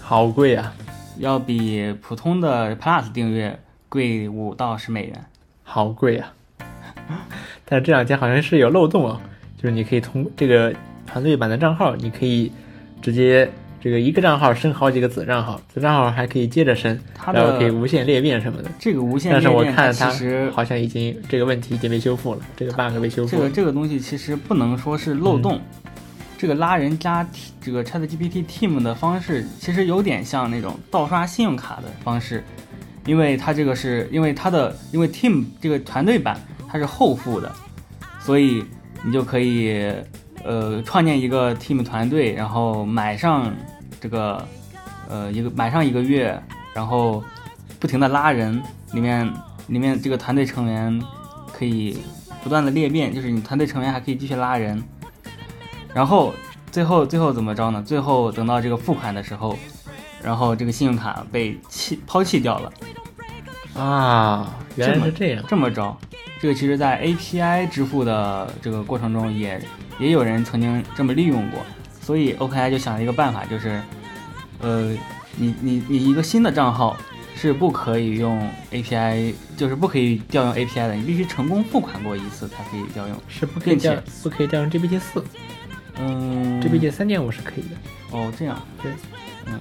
[0.00, 0.72] 好贵啊！
[1.18, 3.58] 要比普通的 Plus 订阅
[3.88, 5.24] 贵五到十美元，
[5.62, 6.32] 好贵啊！
[7.64, 9.20] 但是这两天好像是有漏洞啊，
[9.56, 10.74] 就是你可以通这个
[11.06, 12.52] 团队版的账号，你可以
[13.02, 13.50] 直接。
[13.80, 17.00] 这个一个账号升好几个子账号，子账号还可以接着升，
[17.32, 18.70] 然后可以无限裂变什么的。
[18.78, 23.30] 这个无限裂变，但是我看它其实好像已经这个问题已经被修复了，这个 bug 被修复。
[23.30, 25.58] 这个这个东西其实不能说是漏洞，
[26.36, 27.26] 这个拉人加
[27.58, 32.44] 这个 ChatGPT Team 的方式，其实有点像那种盗刷信用卡的方式，
[33.06, 37.50] 因为它这个是因为它的因为 Team 这个团队版它是后付的，
[38.20, 38.62] 所以
[39.02, 39.90] 你就可以。
[40.42, 43.54] 呃，创建一个 team 团队，然后买上
[44.00, 44.42] 这个，
[45.08, 46.40] 呃，一个买上一个月，
[46.74, 47.22] 然后
[47.78, 49.30] 不停的拉人，里面
[49.68, 51.00] 里面这个团队成员
[51.52, 51.98] 可以
[52.42, 54.82] 不断的裂变，就是你团队成员还可以继续拉人，
[55.92, 56.34] 然后
[56.72, 57.82] 最后最后怎么着呢？
[57.82, 59.58] 最后等到这个付款的时候，
[60.22, 62.72] 然后这个信用卡被弃抛弃掉了，
[63.74, 65.96] 啊，原来是这样，这么着，
[66.40, 69.60] 这个其实在 API 支付的这个过程中也。
[69.98, 71.60] 也有人曾经这么利用过，
[72.00, 73.80] 所以 OpenAI 就想了一个办法，就是，
[74.60, 74.90] 呃，
[75.36, 76.96] 你你你一个新的账号
[77.36, 85.22] 是不可以用 API，就是不可以调用 API 的，你必须成功付款过一次才可以调用，是不可以调，不可以调用 GPT 四，
[85.98, 87.76] 嗯，GPT 三点五是可以的。
[88.10, 88.90] 哦，这样，对，
[89.46, 89.60] 嗯，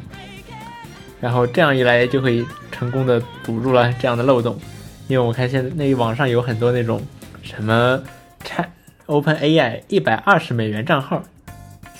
[1.19, 4.59] 然后这样一来就会成功的堵住了这样的漏洞，
[5.07, 7.01] 因为我看现在那网上有很多那种
[7.43, 8.01] 什么
[8.43, 8.67] 拆。
[9.05, 11.23] Open AI 一百二十美元账号，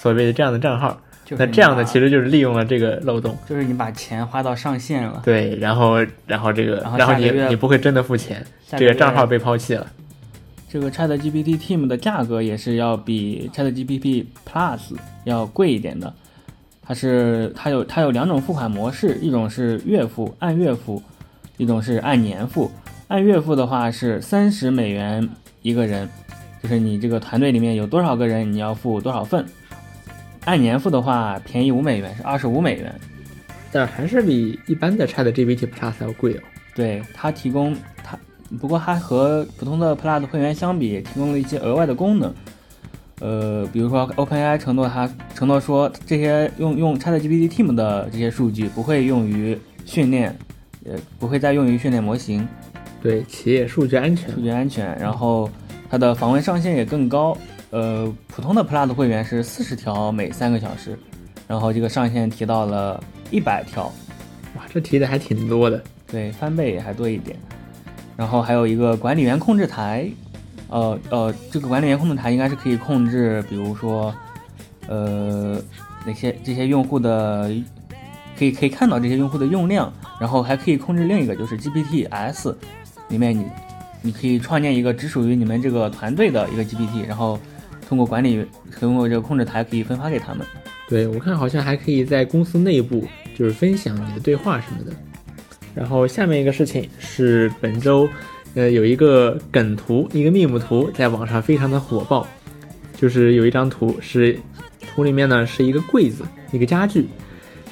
[0.02, 0.98] 所谓的这样的账号，
[1.32, 8.42] 那这样的其实就是利用了这个漏洞，就是你把钱花到上限了，对，然后然后这个，然后你你不会真的付钱，
[8.78, 9.86] 这个账号被抛弃了。
[10.70, 14.96] 这个 ChatGPT Team 的价格也是要比 ChatGPT Plus
[15.26, 16.14] 要贵一点的，
[16.82, 21.04] 它是它有它有两种付款模式，一种是月付按月付，
[21.58, 22.72] 一种是按年付。
[23.10, 25.28] 按月付的话是三十美元
[25.62, 26.10] 一个人。
[26.62, 29.46] 就是你这个团队里面有多少个人，你要付多少份。
[30.46, 32.94] 按年付的话，便宜五美元，是二十五美元，
[33.72, 36.40] 但还是比一般的 ChatGPT Plus 要贵哦。
[36.74, 38.18] 对，它提供它，
[38.60, 42.34] 不过它和普通的 Plus 会员相比，提供了一些额外的功能。
[43.20, 50.36] 呃，比如说 OpenAI 承诺它承诺说，这些用用 ChatGPT Team 的这些数据不会用于训练，
[50.86, 52.48] 呃，不会再用于训练模型。
[53.02, 55.50] 对，企业数据安全，数据安全，然后。
[55.92, 57.36] 它的访问上限也更高，
[57.72, 60.98] 呃，普通的 Plus 会员是四十条每三个小时，
[61.48, 63.86] 然后这个上限提到了一百条，
[64.56, 67.38] 哇，这提的还挺多的，对，翻倍也还多一点。
[68.18, 70.10] 然后还有一个管理员控制台，
[70.68, 74.14] 呃呃，这个管理员控制台应该是可以控制，比如说，
[74.88, 75.62] 呃，
[76.06, 77.50] 那些这些用户的
[78.38, 82.58] 可以可以看到这些用户的用量，然后还可以控制另一个就是 GPT S，
[83.10, 83.46] 里面你
[84.02, 87.40] 你可以创建一个只属于你们这个团队的一个 GPT，然后
[87.90, 88.46] 通过管理
[88.80, 90.46] 通过这个控制台可以分发给他们。
[90.88, 93.04] 对我看好像还可以在公司内部
[93.36, 94.96] 就是分享你的对话什么的。
[95.74, 98.08] 然后下面一个事情是本周，
[98.54, 102.28] 呃，有一个梗图，一个 meme 图在网上非常的火爆，
[102.96, 104.38] 就是有一张图是
[104.82, 107.08] 图里面呢是一个柜子，一个家具，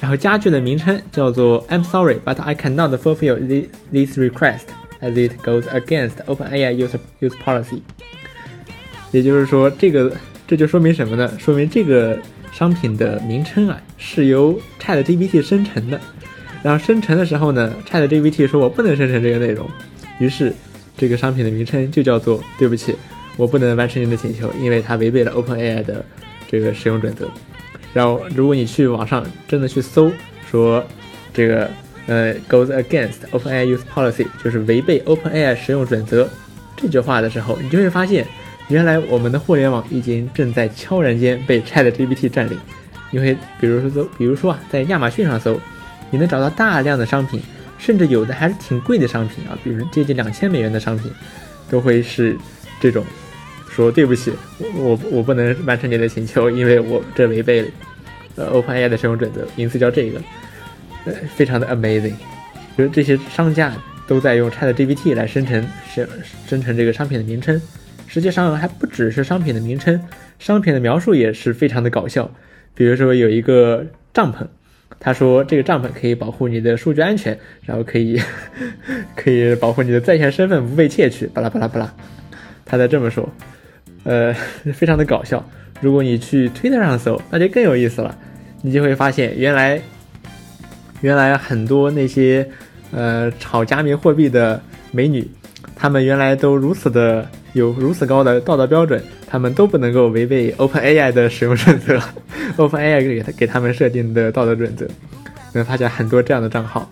[0.00, 3.36] 然后家具的名称叫做 I'm sorry, but I cannot fulfill
[3.92, 4.66] this request
[5.00, 7.82] as it goes against OpenAI use use policy。
[9.10, 10.12] 也就是说，这个
[10.46, 11.32] 这就说明什么呢？
[11.38, 12.18] 说明这个
[12.52, 16.00] 商品的名称啊是由 ChatGPT 生成的。
[16.62, 19.68] 然后生成的时候呢，ChatGPT 说我不能生成这个内容，
[20.18, 20.52] 于是
[20.96, 22.96] 这个商品的名称就叫做对不起，
[23.36, 26.04] 我不能完成您的请求，因为它违背了 OpenAI 的
[26.50, 27.30] 这个使用准则。
[27.94, 30.10] 然后如果你去网上真的去搜
[30.50, 30.84] 说
[31.32, 31.70] 这个
[32.06, 36.28] 呃 goes against OpenAI use policy，就是违背 OpenAI 使用准则
[36.76, 38.26] 这句话的时候，你就会发现，
[38.68, 42.58] 原来我们的互联网已经正在悄然间被 ChatGPT 占领。
[43.10, 45.58] 因为比如说，比如说啊，在亚马逊上搜。
[46.10, 47.38] 你能找到大量的商品，
[47.76, 51.12] 甚至有的还是挺贵的商品啊，比如接近两千美元的商品，
[51.68, 52.34] 都会是
[52.80, 53.04] 这种
[53.68, 54.32] 说对不起，
[54.74, 57.68] 我我不能完成你的请求，因为我这违背了
[58.36, 60.18] 呃 OpenAI 的使用准则，名字叫这个，
[61.04, 62.14] 呃，非常的 amazing，
[62.78, 63.70] 就是这些商家
[64.06, 65.62] 都在用 ChatGPT 来生成
[65.94, 66.08] 生
[66.46, 67.60] 生成这个商品的名称，
[68.08, 70.00] 实际上还不只是商品的名称，
[70.40, 72.28] 商品的描述也是非常的搞笑，
[72.74, 74.44] 比如说有一个帐篷。
[75.00, 78.20] 他说：“这个帐篷可以保护你的数据安全，然后可以
[79.14, 81.94] 可以保护你的在线身份不被窃取。”巴拉巴拉巴拉，
[82.64, 83.30] 他在这么说，
[84.02, 84.34] 呃，
[84.74, 85.46] 非常的搞笑。
[85.80, 88.16] 如果你去推特上搜，那就更有意思了。
[88.62, 89.80] 你就会发现，原来
[91.00, 92.48] 原来很多那些
[92.90, 95.30] 呃炒加密货币的美女，
[95.76, 97.24] 她们原来都如此的
[97.58, 99.02] 有如此高的道德标准。
[99.30, 102.00] 他们都不能够违背 OpenAI 的使用准则，
[102.56, 104.88] OpenAI 给他给他们设定的道德准则，
[105.52, 106.90] 能发现很多这样的账号。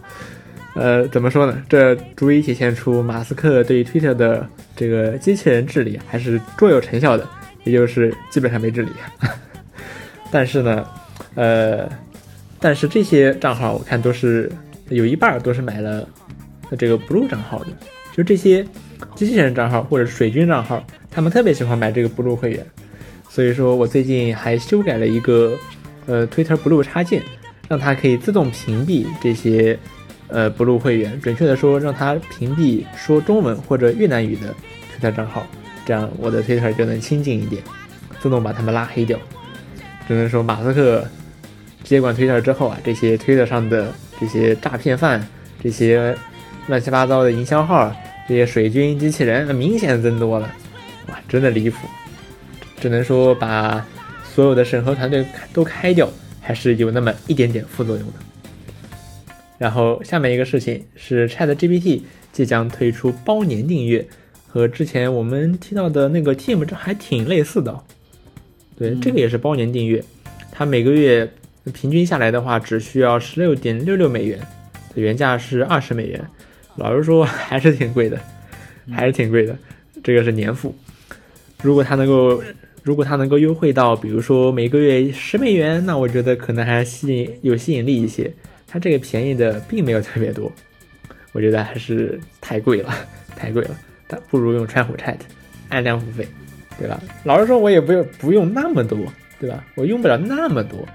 [0.75, 1.63] 呃，怎么说呢？
[1.67, 4.47] 这足以体现出马斯克对 Twitter 的
[4.77, 7.27] 这个机器人治理还是卓有成效的，
[7.65, 8.91] 也就是基本上没治理。
[10.31, 10.87] 但是呢，
[11.37, 11.89] 呃，
[12.61, 14.53] 但是这些账号我看都是
[14.91, 16.07] 有一半都是买了
[16.77, 17.69] 这个 Blue 账号的，
[18.15, 18.63] 就这些
[19.17, 20.85] 机器人账号或者水军账号。
[21.11, 22.65] 他们特别喜欢买这个 Blue 会员，
[23.31, 25.55] 所以说我最近还修改了一个
[26.05, 27.23] 呃 Twitter Blue 插件，
[27.69, 29.79] 让它可以自动屏蔽这些
[30.29, 34.55] 呃 Blue 会员，准确的说，让它屏蔽说中文或者越南语的
[35.01, 35.47] Twitter 账号，
[35.87, 37.63] 这样我的 Twitter 就能清静一点，
[38.21, 39.19] 自动把他们拉黑掉。
[40.07, 41.03] 只能说马斯克
[41.83, 43.91] 接管 Twitter 之后啊，这些 Twitter 上的
[44.21, 45.27] 这些诈骗犯、
[45.63, 46.15] 这些
[46.67, 47.91] 乱七八糟的营销号、
[48.29, 50.53] 这些水军机器人，明显增多了。
[51.09, 51.87] 哇，真的离谱！
[52.81, 53.87] 只能说把
[54.25, 56.11] 所有的审核团队都开掉，
[56.41, 58.15] 还是有那么一点点副作用的。
[59.59, 62.03] 然后下面一个事情是，ChatGPT
[62.33, 64.07] 即将推出包年订阅，
[64.47, 67.81] 和之前我们提到的那个 Team 这还挺类似的。
[68.77, 70.05] 对，这个也是包年订阅，
[70.53, 71.31] 它每个月
[71.73, 74.39] 平均下来的话，只需要十六点六六美元，
[74.95, 76.23] 原价是二十美元。
[76.77, 78.19] 老实说，还是挺贵的，
[78.93, 79.57] 还是挺贵的。
[80.05, 80.75] 这个是年付。
[81.63, 82.43] 如果它能够，
[82.83, 88.33] 如果它能够优惠到，比如说每个月十美元，那我觉得可能还吸引有吸引力一些。
[88.69, 90.53] 它这个便宜的并没有特别多，
[91.33, 92.95] 我觉得还是太贵了，
[93.35, 93.71] 太贵了。
[94.07, 95.17] 但不如用川普 Chat，
[95.69, 96.29] 按量付费，
[96.79, 97.01] 对吧？
[97.25, 98.99] 老实说，我也不用不用那么多，
[99.41, 99.65] 对吧？
[99.75, 100.87] 我用不了那么多。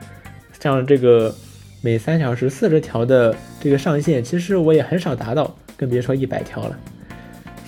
[0.59, 1.34] 像这个
[1.82, 6.79] 每三小时四十条的这个上限，其实我也很少达到，更别说一百条了。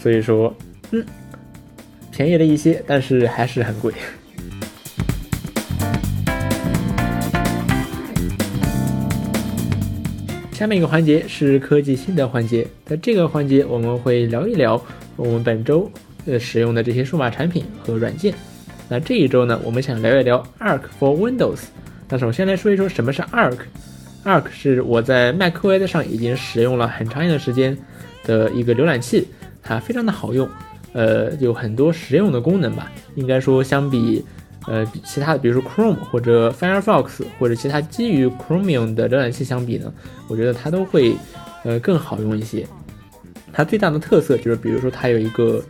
[0.01, 0.55] 所以说，
[0.91, 1.03] 嗯。
[2.16, 3.91] 便宜了一些，但是还是很贵。
[10.51, 14.80] 下面一个环节是科技新的环节，在这个环节我们会聊一聊
[15.16, 15.91] 我们本周
[16.28, 18.32] 呃使用的这些数码产品和软件。
[18.88, 21.61] 那这一周呢，我们想聊一聊 Arc for Windows。
[22.09, 23.57] 那首先来说一说什么是 Arc。
[24.24, 27.76] Arc 是我在 macOS 上已经使用了很长一段时间
[28.24, 29.28] 的一个浏览器，
[29.61, 30.47] 它非常的好用。
[30.93, 32.91] 呃，有很多实用的功能吧。
[33.15, 34.24] 应该说，相比
[34.67, 39.91] 呃其他的，比如说 Chrome 或者 Firefox 或者其他基于 Chromium 的浏览器相比呢，
[40.28, 41.15] 我觉得它都会
[41.63, 42.67] 呃更好用一些。
[43.51, 45.63] 它最大的特色就是，比如说它有一个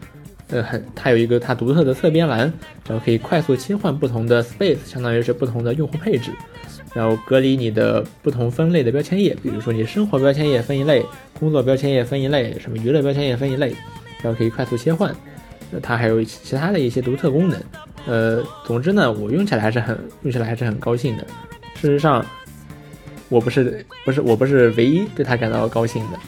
[0.50, 2.40] 呃很，它有一个它独特的侧边栏，
[2.88, 6.32] 然后可以快速切换不同的 space，相当于是不同的用户配置。
[6.94, 11.04] 然后隔离你的不同分类的标签页，比如说你生活标签页分一类，
[11.44, 13.76] 工作标签页分一类，什么娱乐标签页分一类，
[14.22, 15.14] 然后可以快速切换。
[15.74, 17.62] 呃，它还有其他的一些独特功能。
[18.06, 21.28] 呃，总之呢，我用起来还是很用起来还是很高兴的。
[21.76, 22.26] 事实上，
[23.28, 26.20] 我不是不是我不是唯一对它感到高兴的。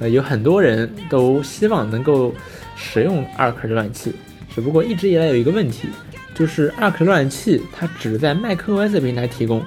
[0.00, 2.34] 呃，有很多人都希望能够
[2.76, 4.12] 使用 Arc 浏览器，
[4.52, 5.88] 只不过一直以来有一个问题，
[6.34, 9.62] 就是 Arc 浏览器它只在 macOS 平台提供。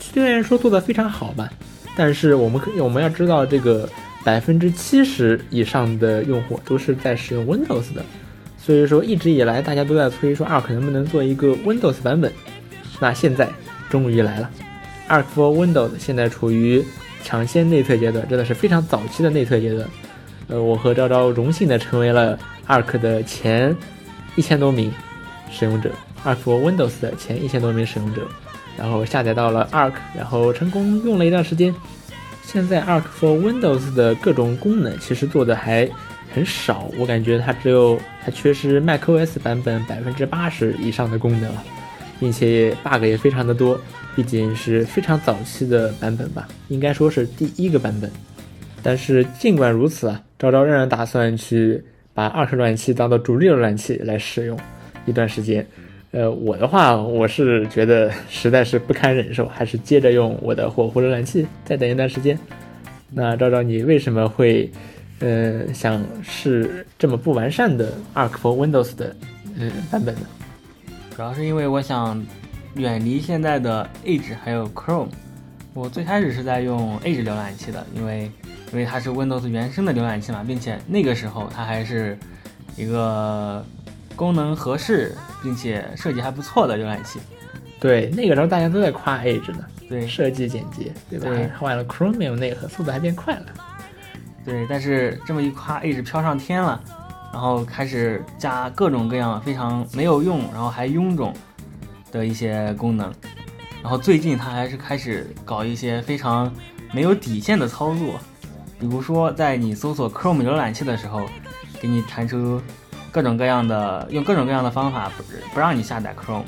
[0.00, 1.50] 虽然说做的非常好吧，
[1.96, 3.88] 但是我们可我们要知道，这个
[4.24, 8.04] 百分之七十以上的用户都是在使用 Windows 的，
[8.58, 12.32] 所以说一直以来大家都在催说 Arc 能不能做一个 Windows 版本。
[13.00, 13.48] 那现在
[13.88, 14.50] 终于来了
[15.08, 16.84] ，Arc for Windows 现在处于
[17.22, 19.88] 抢先内测阶段，真的是非常早期的内测阶段。
[20.48, 23.74] 呃，我和昭昭荣幸的成为了 Arc 的前
[24.34, 24.92] 一千多名
[25.50, 25.90] 使用者
[26.24, 28.26] ，Arc for Windows 的前一千多名使用者。
[28.76, 31.74] 然后下载到了 Arc，然后成功用了一段时间。
[32.50, 35.86] 现在 Arc for Windows 的各种功能其实做的还
[36.32, 41.52] 很少，我感觉它只有还缺失 macOS 版本百分之八十以上的功能，
[42.18, 43.78] 并且 bug 也非常的多。
[44.16, 48.10] 毕竟是非常早期的版本吧，应该说是第一个版本。
[48.82, 51.84] 但是尽管如此啊，昭昭仍然打算去
[52.14, 54.58] 把 Arc 浏览器当做主力浏览器来使用
[55.04, 55.66] 一段时间。
[56.10, 62.38] 呃，我的话，我是觉得实在是不堪忍受，还是接着用我的火狐浏览器，再等一段时间。
[63.10, 64.70] 那赵赵，你为什么会，
[65.18, 69.14] 呃，想试这么不完善的 Arc for Windows 的，
[69.58, 70.22] 嗯，版本呢？
[71.14, 72.24] 主要是因为我想
[72.74, 75.08] 远离现在的 Edge 还有 Chrome。
[75.74, 78.30] 我最开始是在用 Edge 浏览器的，因为
[78.72, 82.18] 因为它是 Windows 原生的浏览器嘛，并且那个时候它还是
[82.78, 83.62] 一个。
[84.18, 87.20] 功能合适并且设计还不错的浏览器，
[87.78, 91.30] 对，那个时候大家都在夸 Edge 呢，对，设计简洁，对吧？
[91.56, 93.46] 换了 Chromium 内核，速度还变快了，
[94.44, 94.66] 对。
[94.68, 96.82] 但是这么一夸，Edge 飘上天了，
[97.32, 101.32] 然后开始加各种各样非常没有用，然后还臃肿
[102.10, 103.14] 的一些功能，
[103.82, 106.52] 然后最近它还是开始搞一些非常
[106.92, 108.18] 没有底线的操作，
[108.80, 111.24] 比如说在你搜索 Chrome 浏览器的时候，
[111.80, 112.60] 给你弹出。
[113.10, 115.22] 各种各样的用各种各样的方法不
[115.54, 116.44] 不让你下载 Chrome，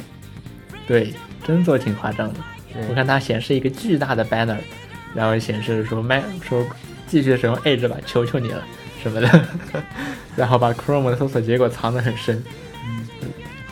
[0.87, 2.41] 对，真做挺夸张的。
[2.89, 4.59] 我看它显示一个巨大的 banner，
[5.15, 6.65] 然后显示说麦说
[7.07, 8.63] 继续使用 Edge 吧，求求你了
[9.03, 9.45] 什么的，
[10.37, 12.43] 然后把 Chrome 的搜索结果藏得很深。
[12.87, 13.07] 嗯，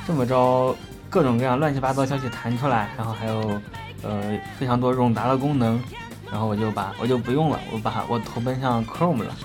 [0.07, 0.75] 这么着
[1.09, 3.61] 各种各样乱七八糟消息弹出来，然后还有
[4.03, 5.81] 呃非常多冗杂的功能，
[6.31, 9.37] 然后我就把我就不用了，我把我投奔向 Chrome 了。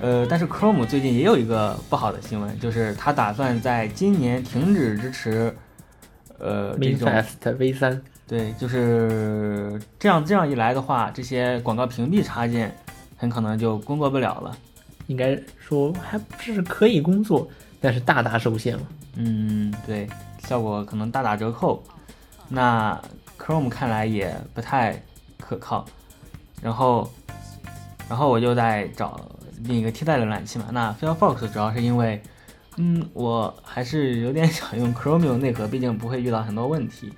[0.00, 5.54] 呃，但是 Chrome 最近也有一个不好的新闻，就是它打算在今年停止支持，
[6.38, 7.12] 呃，这种
[7.58, 8.00] V 三。
[8.26, 10.24] 对，就是这样。
[10.24, 12.74] 这样一来的话，这些广告屏蔽插件
[13.16, 14.56] 很可能就工作不了了。
[15.08, 17.46] 应该说还不是可以工作，
[17.80, 18.82] 但是大大受限了。
[19.16, 20.08] 嗯，对，
[20.46, 21.82] 效果可能大打折扣。
[22.48, 22.98] 那
[23.38, 25.02] Chrome 看来也不太
[25.38, 25.84] 可靠。
[26.62, 27.10] 然后，
[28.08, 29.20] 然后我就在找。
[29.64, 32.22] 另一个替代浏览器嘛，那 Firefox 主要是因为，
[32.76, 37.12] 嗯，我还是有点想用 Chromium 内核，毕竟不会遇到很多问题。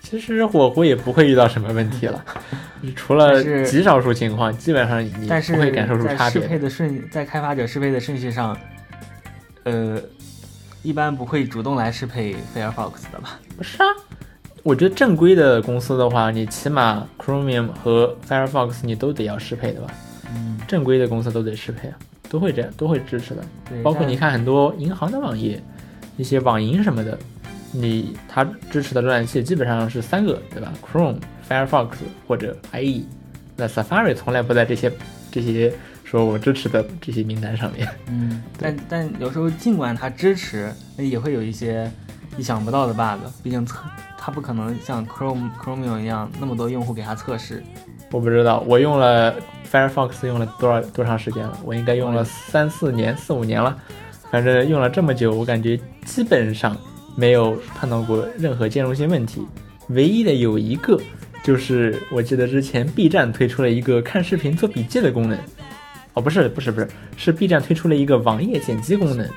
[0.00, 2.24] 其实火狐也不会遇到什么问题了，
[2.94, 6.42] 除了极少数情况，基本上你不会感受出差别。
[6.42, 8.56] 适配的顺在开发者适配的顺序上，
[9.64, 10.00] 呃，
[10.84, 13.40] 一般不会主动来适配 Firefox 的吧？
[13.56, 13.86] 不是啊，
[14.62, 19.88] 我觉得正规的公司的话，你起码 Chromium 和 Firefox 你都得要适配的吧？
[20.34, 21.96] 嗯，正规的公司都得适配啊，
[22.28, 23.44] 都会这样，都会支持的。
[23.82, 25.62] 包括你看很多银行的网页，
[26.16, 27.18] 一些网银什么的，
[27.72, 31.18] 你它支持的浏览器基本上是三个，对吧？Chrome、
[31.48, 31.90] Firefox
[32.26, 33.04] 或者 IE。
[33.56, 34.92] 那 Safari 从来不在这些
[35.30, 35.72] 这些
[36.04, 37.88] 说我支持的这些名单上面。
[38.08, 41.90] 嗯， 但但有时候尽管它支持，那也会有一些
[42.36, 43.24] 意想不到的 bug。
[43.42, 43.78] 毕竟测
[44.18, 47.62] 它不可能像 Chrome Chromium 一样那么多用户给它测试。
[48.16, 49.34] 我不知道，我用了
[49.70, 51.58] Firefox 用了多少多长时间了？
[51.66, 53.76] 我应该用了三四年、四五年了。
[54.30, 56.74] 反正用了这么久，我感觉基本上
[57.14, 59.46] 没有碰到过任何兼容性问题。
[59.90, 60.98] 唯一的有一个，
[61.42, 65.38] 就是我记得之前 B 站推出了一个看视频做笔记的功能。
[66.14, 66.88] 哦，不是，不是，不是，
[67.18, 69.28] 是 B 站推出了一个网页剪辑功能。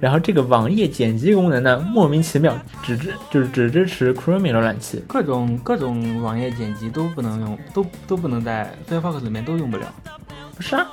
[0.00, 9.86] 然后这个网页剪辑功能呢，莫名其妙只支就是只支持 Chrome 浏览器，各种各种网页剪辑都不能用，都都不能在 Firefox 里面都用不了。
[10.56, 10.86] 不是啊，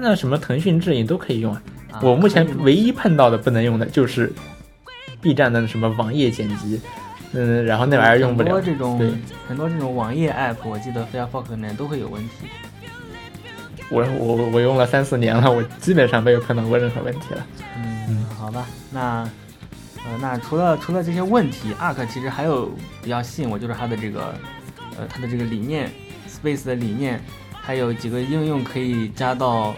[0.00, 1.62] 那什么腾讯智影都可以用啊。
[2.02, 4.32] 我目前唯一碰到的不能用的就是
[5.20, 6.80] B 站的什么网页剪辑，
[7.32, 8.54] 嗯，然后那玩意儿用不了。
[8.54, 9.12] 很多这种对，
[9.46, 12.46] 很多这种网页 app，我记得 Firefox 里面都会有问题。
[13.90, 17.46] 我我我用了三四年了，我基本上没有碰到过任何问题了。
[18.08, 19.28] 嗯，好吧，那
[20.04, 22.70] 呃，那除了除了这些问题，Arc 其实还有
[23.02, 24.34] 比较吸引我，就是它的这个
[24.98, 25.90] 呃它的这个理念
[26.28, 27.18] ，Space 的理念，
[27.52, 29.74] 还有几个应用可以加到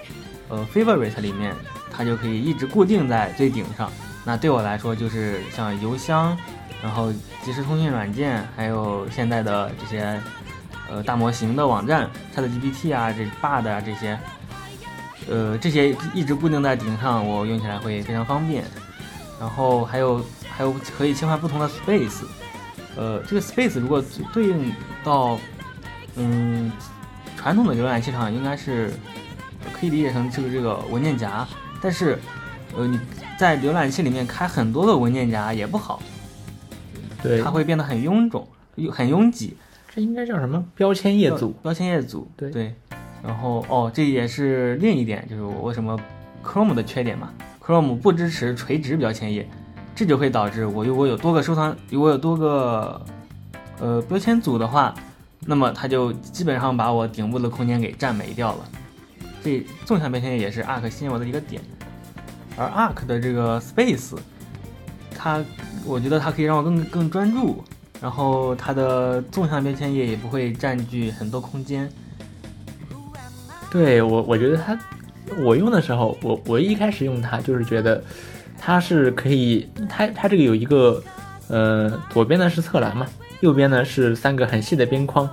[0.48, 1.54] 呃 Favorite 里面，
[1.90, 3.88] 它就可以一直固定在最顶上。
[4.24, 6.36] 那对我来说，就是像邮箱，
[6.82, 7.12] 然后
[7.44, 10.20] 即时通讯软件，还有现在的这些
[10.90, 14.18] 呃大模型的网站，ChatGPT 啊，这 Bard 啊这些。
[15.28, 18.64] 呃，这些一直固定在顶上，我用起来会非常方便。
[19.38, 22.24] 然后还有还有可以切换不同的 space，
[22.96, 24.02] 呃，这个 space 如果
[24.32, 24.72] 对应
[25.04, 25.38] 到
[26.16, 26.72] 嗯
[27.36, 28.90] 传统的浏览器上，应该是
[29.74, 31.46] 可以理解成就是这个文件夹，
[31.82, 32.18] 但是
[32.74, 32.98] 呃你
[33.38, 36.00] 在浏览器里面开很多个文件夹也不好，
[37.22, 38.48] 对它，会变得很臃肿、
[38.90, 39.54] 很拥挤。
[39.94, 41.50] 这应该叫什么标签页组？
[41.62, 42.74] 标签页组，对对。
[43.26, 45.98] 然后哦，这也是另一点，就是我为什么
[46.44, 49.48] Chrome 的缺点嘛，Chrome 不支持垂直标签页，
[49.96, 53.04] 这就会导致我如果有多个收藏，如果有多个
[53.80, 54.94] 呃标签组的话，
[55.40, 58.68] 那么它就基本上把我顶部的空间给占没掉了。
[59.42, 61.60] 这纵向标签页也是 Arc 吸引我的一个点，
[62.56, 64.16] 而 Arc 的这个 Space，
[65.10, 65.44] 它
[65.84, 67.64] 我觉得它可以让我更更专注，
[68.00, 71.90] 然后它的纵向标签页也不会占据很多空间。
[73.76, 74.78] 对我，我觉得它，
[75.42, 78.02] 我用的时候，我我一开始用它就是觉得
[78.58, 81.02] 它是可以，它它这个有一个，
[81.48, 83.06] 呃，左边呢是侧栏嘛，
[83.40, 85.28] 右边呢是三个很细的边框，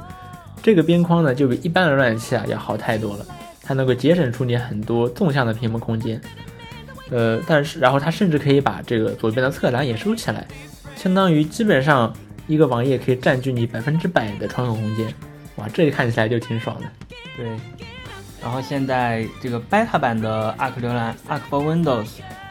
[0.61, 3.25] 这个边框呢就比一般的浏览器啊要好太多了，
[3.61, 6.19] 它能够节省出你很多纵向的屏幕空间，
[7.11, 10.45] 呃，但是然后它甚至可以把这个左边的侧栏也收起来，
[10.97, 12.13] 相当于基本上
[12.47, 15.07] 一个网页可以占据你百分之百的窗口空间，
[15.55, 16.87] 哇，这个看起来就挺爽的。
[17.37, 17.47] 对，
[18.43, 22.07] 然后现在这个 beta 版的 Arc 浏览 Arc for Windows，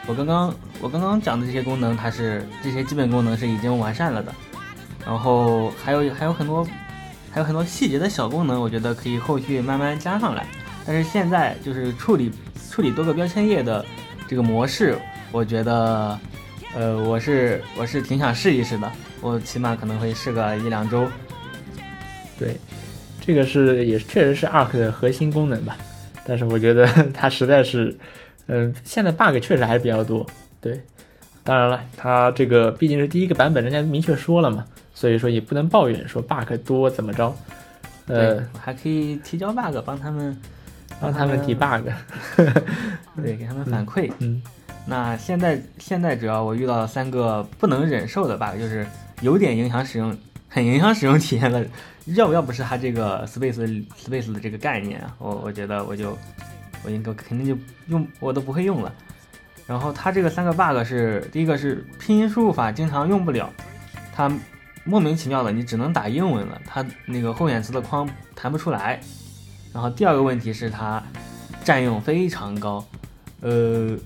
[0.07, 4.33] 我刚刚我刚刚讲的这些功能，它是这些基本功能是已经完善了的，
[5.05, 6.67] 然后还有还有很多
[7.31, 10.47] 还有很多细节的小功能，我觉得可以后续慢慢加上来。
[10.85, 12.31] 但是现在就是处理
[12.71, 13.85] 处理多个标签页的
[14.27, 14.97] 这个模式，
[15.31, 16.19] 我觉得
[16.75, 18.91] 呃我是我是挺想试一试的，
[19.21, 21.07] 我起码可能会试个一两周。
[22.37, 22.57] 对，
[23.25, 25.77] 这个是也确实是 Arc 的核心功能吧，
[26.25, 27.95] 但是我觉得 它实在是，
[28.47, 30.27] 嗯、现在 bug 确实还是比较多。
[30.59, 30.77] 对，
[31.41, 37.33] 当然了，它这个毕竟是第一个版本，人家明确说了嘛，所以说也不能抱怨说 bug 多怎么着，
[38.07, 40.37] 呃对，，还可以提交 bug，帮他们
[40.99, 41.87] 帮他们提 bug，
[43.15, 44.11] 对，给他们反馈。
[44.19, 44.41] 嗯，
[44.85, 48.85] 那现在现在主要我遇到了三个不能忍受的 bug，就是
[49.21, 50.13] 有点影响使用，
[50.49, 51.65] 很影响使用体验的。
[52.05, 56.17] 要要不是它这个 space space 的这个概念啊，我我觉得我就
[56.83, 58.93] 我应该肯定就用我都不会用了。
[59.65, 63.49] 然后它这个三个 bug 是第一个是拼音输入法经常用不了，
[64.13, 64.29] 它
[64.83, 68.99] 莫名其妙的你只能打英文了，它那个后眼词的框弹不出来。
[69.71, 71.01] 然后第二个问题是它
[71.63, 72.85] 占用非常高，
[73.39, 73.97] 呃，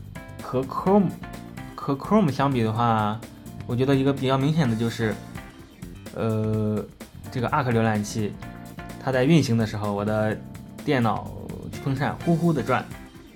[0.41, 1.09] 和 Chrome
[1.73, 3.19] 和 Chrome 相比的话，
[3.65, 5.15] 我觉得一个比较明显的就是，
[6.13, 6.85] 呃，
[7.32, 8.34] 这个 Arc 浏览器，
[9.03, 10.38] 它在运行的时候，我的
[10.84, 11.32] 电脑
[11.84, 12.86] 风扇呼呼的转，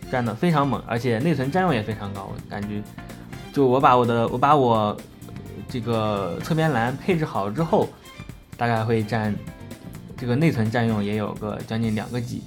[0.10, 2.82] 转的非常猛，而且内存占用也非常高，我感觉，
[3.54, 4.98] 就我把我的我把我呃
[5.70, 7.88] 这个侧边栏配置好之后，
[8.58, 9.34] 大概会占
[10.18, 12.44] 这个内存占用也有个将近两个 G，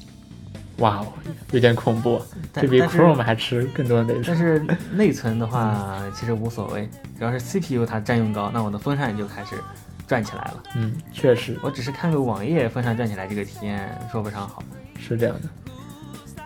[0.78, 1.06] 哇哦，
[1.52, 2.20] 有点恐怖，
[2.52, 4.24] 这比 Chrome 还吃更多的内存。
[4.26, 6.88] 但是内存的话，其实无所谓，
[7.18, 9.56] 主要是 CPU 它占用高，那我的风扇就开始
[10.14, 10.62] 转起来了。
[10.76, 14.62] 嗯，确实我只是看个网页，风扇转起来，这个体验说不上好。
[14.96, 15.48] 是这样的。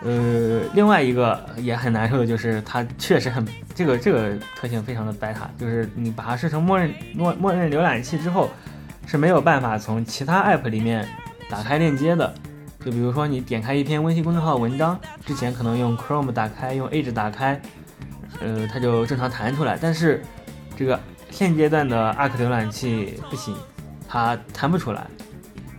[0.01, 3.45] 呃，另外一个也很难受的就是它确实很
[3.75, 8.49] 这个这个特性非常的 beta，就是你把它设成默认默默认浏览器之后，
[9.05, 11.07] 是没有办法从其他 app 里面
[11.47, 12.33] 打开链接的。
[12.83, 17.61] 就比如说你点开一篇微信公众号文章，之前可能用 Chrome 打开，用 Edge 打开，
[18.39, 19.77] 呃，它就正常弹出来。
[19.79, 20.23] 但是
[20.75, 20.97] 这个
[21.29, 23.55] 现阶段的 Arc 浏览器不行，
[24.07, 25.05] 它弹不出来，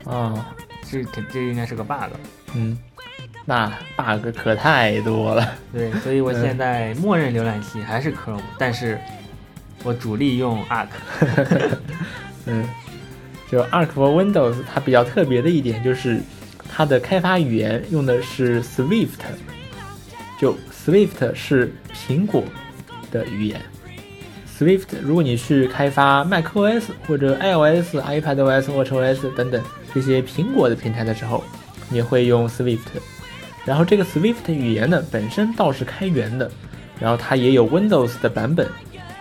[0.04, 0.44] 哦，
[0.90, 2.10] 这肯这应该是个 bug。
[2.54, 2.78] 嗯，
[3.44, 5.52] 那 bug 可太多了。
[5.72, 8.98] 对，所以我 嗯现在默认浏览器还是 Chrome，但是
[9.82, 10.88] 我主力用 Arc。
[12.46, 12.66] 嗯，
[13.50, 16.20] 就 Arc for Windows 它比较特别的一点就是
[16.68, 19.20] 它的开发语言用的是 Swift，
[20.40, 22.42] 就 Swift 是苹果
[23.10, 23.60] 的语言
[24.60, 31.42] Swift，如果你去开发 macOS 或者 iOS、iPadOS、watchOS 等等这些苹果的平台的时候，
[31.88, 32.80] 你会用 Swift。
[33.64, 36.50] 然后这个 Swift 语言呢，本身倒是开源的，
[37.00, 38.68] 然后它也有 Windows 的版本，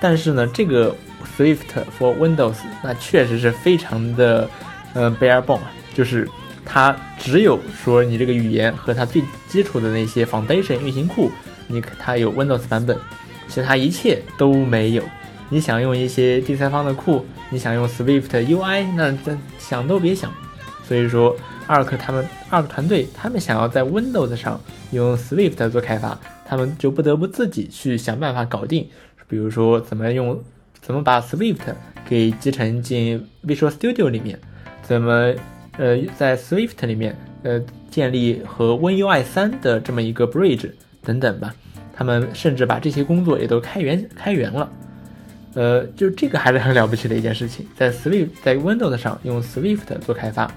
[0.01, 0.93] 但是呢，这个
[1.37, 1.57] Swift
[1.97, 4.49] for Windows 那确实是非常的，
[4.93, 5.59] 呃，bare bone，
[5.93, 6.27] 就是
[6.65, 11.31] 它只有说你这个语言和它最基础的那些 Foundation 运行库，
[11.67, 12.97] 你它有 Windows 版本，
[13.47, 15.03] 其他一切都没有。
[15.49, 20.31] 你想用一些第三方的库，你想用 Swift UI，那这想都别想。
[20.83, 21.35] 所以说
[21.67, 24.59] ，Arc 他们 Arc 团队他们想要在 Windows 上
[24.91, 28.87] 用 Swift 做开发，他们就不得不自己去想办法搞定。
[29.27, 30.41] 比如说，怎么用，
[30.81, 31.57] 怎么把 Swift
[32.07, 34.39] 给集成进 Visual Studio 里面，
[34.81, 35.33] 怎么
[35.77, 40.71] 呃在 Swift 里面呃建立和 WinUI 三的这么一个 Bridge
[41.03, 41.53] 等等吧。
[41.95, 44.71] 他们甚至把这些工作也都开源开源了。
[45.53, 50.49] 呃，就这个还是很了不起的一件事情，在 Swift 在 Windows 上用 Swift 做开发。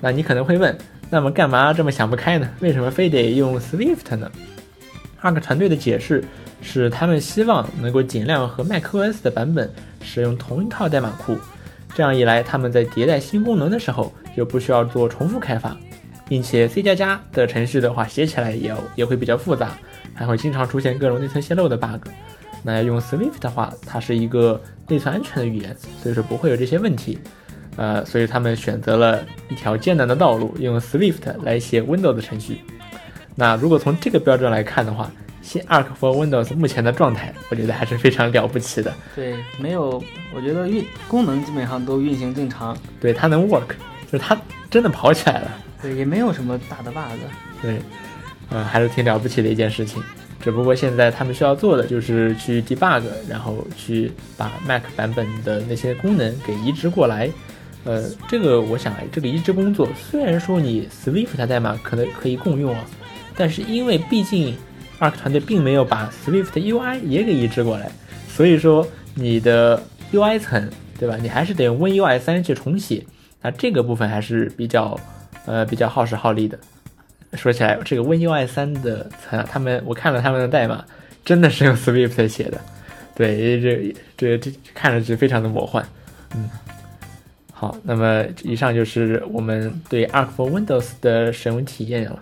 [0.00, 0.76] 那你可能会问，
[1.10, 2.48] 那么干嘛这么想不开呢？
[2.60, 4.30] 为什么非得用 Swift 呢
[5.20, 6.22] ？Arc 团队的解释
[6.62, 9.68] 是，他们希望能够尽量和 macOS 的版本
[10.00, 11.36] 使用同一套代码库，
[11.94, 15.76] 这样一来，他们在迭代新功能的时候就不需要做重复开发，
[16.28, 19.76] 并且 C 加加的程序的话写起来也也会比较复杂，
[20.14, 22.08] 还会经常出现各种内存泄漏的 bug。
[22.62, 27.18] 那要用 Swift 的话，它是一个内存安全的语言，所以说不会有这些问题。
[27.76, 32.60] 呃，所以他们选择了一条艰难的道路，用 Swift 来写 Windows 程序。
[33.36, 35.08] 那如果从这个标准来看的话，
[35.42, 38.92] 新 Arc for Windows 目前的状态，我觉得还是非常了不起的。
[39.14, 40.02] 对，没有，
[40.34, 42.76] 我觉得运功能基本上都运行正常。
[43.00, 43.68] 对，它能 work，
[44.10, 44.36] 就是它
[44.68, 45.50] 真的跑起来了。
[45.80, 47.20] 对，也没有什么大的 bug。
[47.62, 47.80] 对，
[48.50, 50.02] 嗯，还是挺了不起的一件事情。
[50.40, 57.30] 只不过现在他们需要做的就是去 debug，然后去把 Mac 版本的那些功能给移植过来。
[57.84, 62.84] 呃，这个我想，这个移植工作虽然说你 Swift 代码可能可以共用啊，
[63.36, 64.54] 但是因为毕竟
[65.00, 67.90] Arc 团队并没有把 Swift 的 UI 也给移植过来，
[68.28, 69.82] 所以说你的
[70.12, 70.68] UI 层，
[70.98, 71.16] 对吧？
[71.20, 73.04] 你还是得用 WinUI 三去重写，
[73.40, 74.98] 那这个部分还是比较
[75.46, 76.58] 呃比较耗时耗力的。
[77.34, 80.84] 说起来，这个 WinUI 三的层，他们我看了他们的代码，
[81.24, 82.58] 真的是用 Swift 写的，
[83.14, 85.84] 对，这这这看着是非常的魔幻，
[86.34, 86.48] 嗯，
[87.52, 92.18] 好，那么以上就是我们对 Arc for Windows 的使用体验了，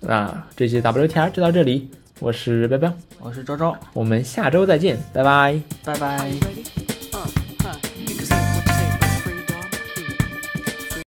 [0.00, 6.85] 那，这期 WTR 就到这里，我是彪彪，我是昭昭，我们下周再见，拜拜，拜拜。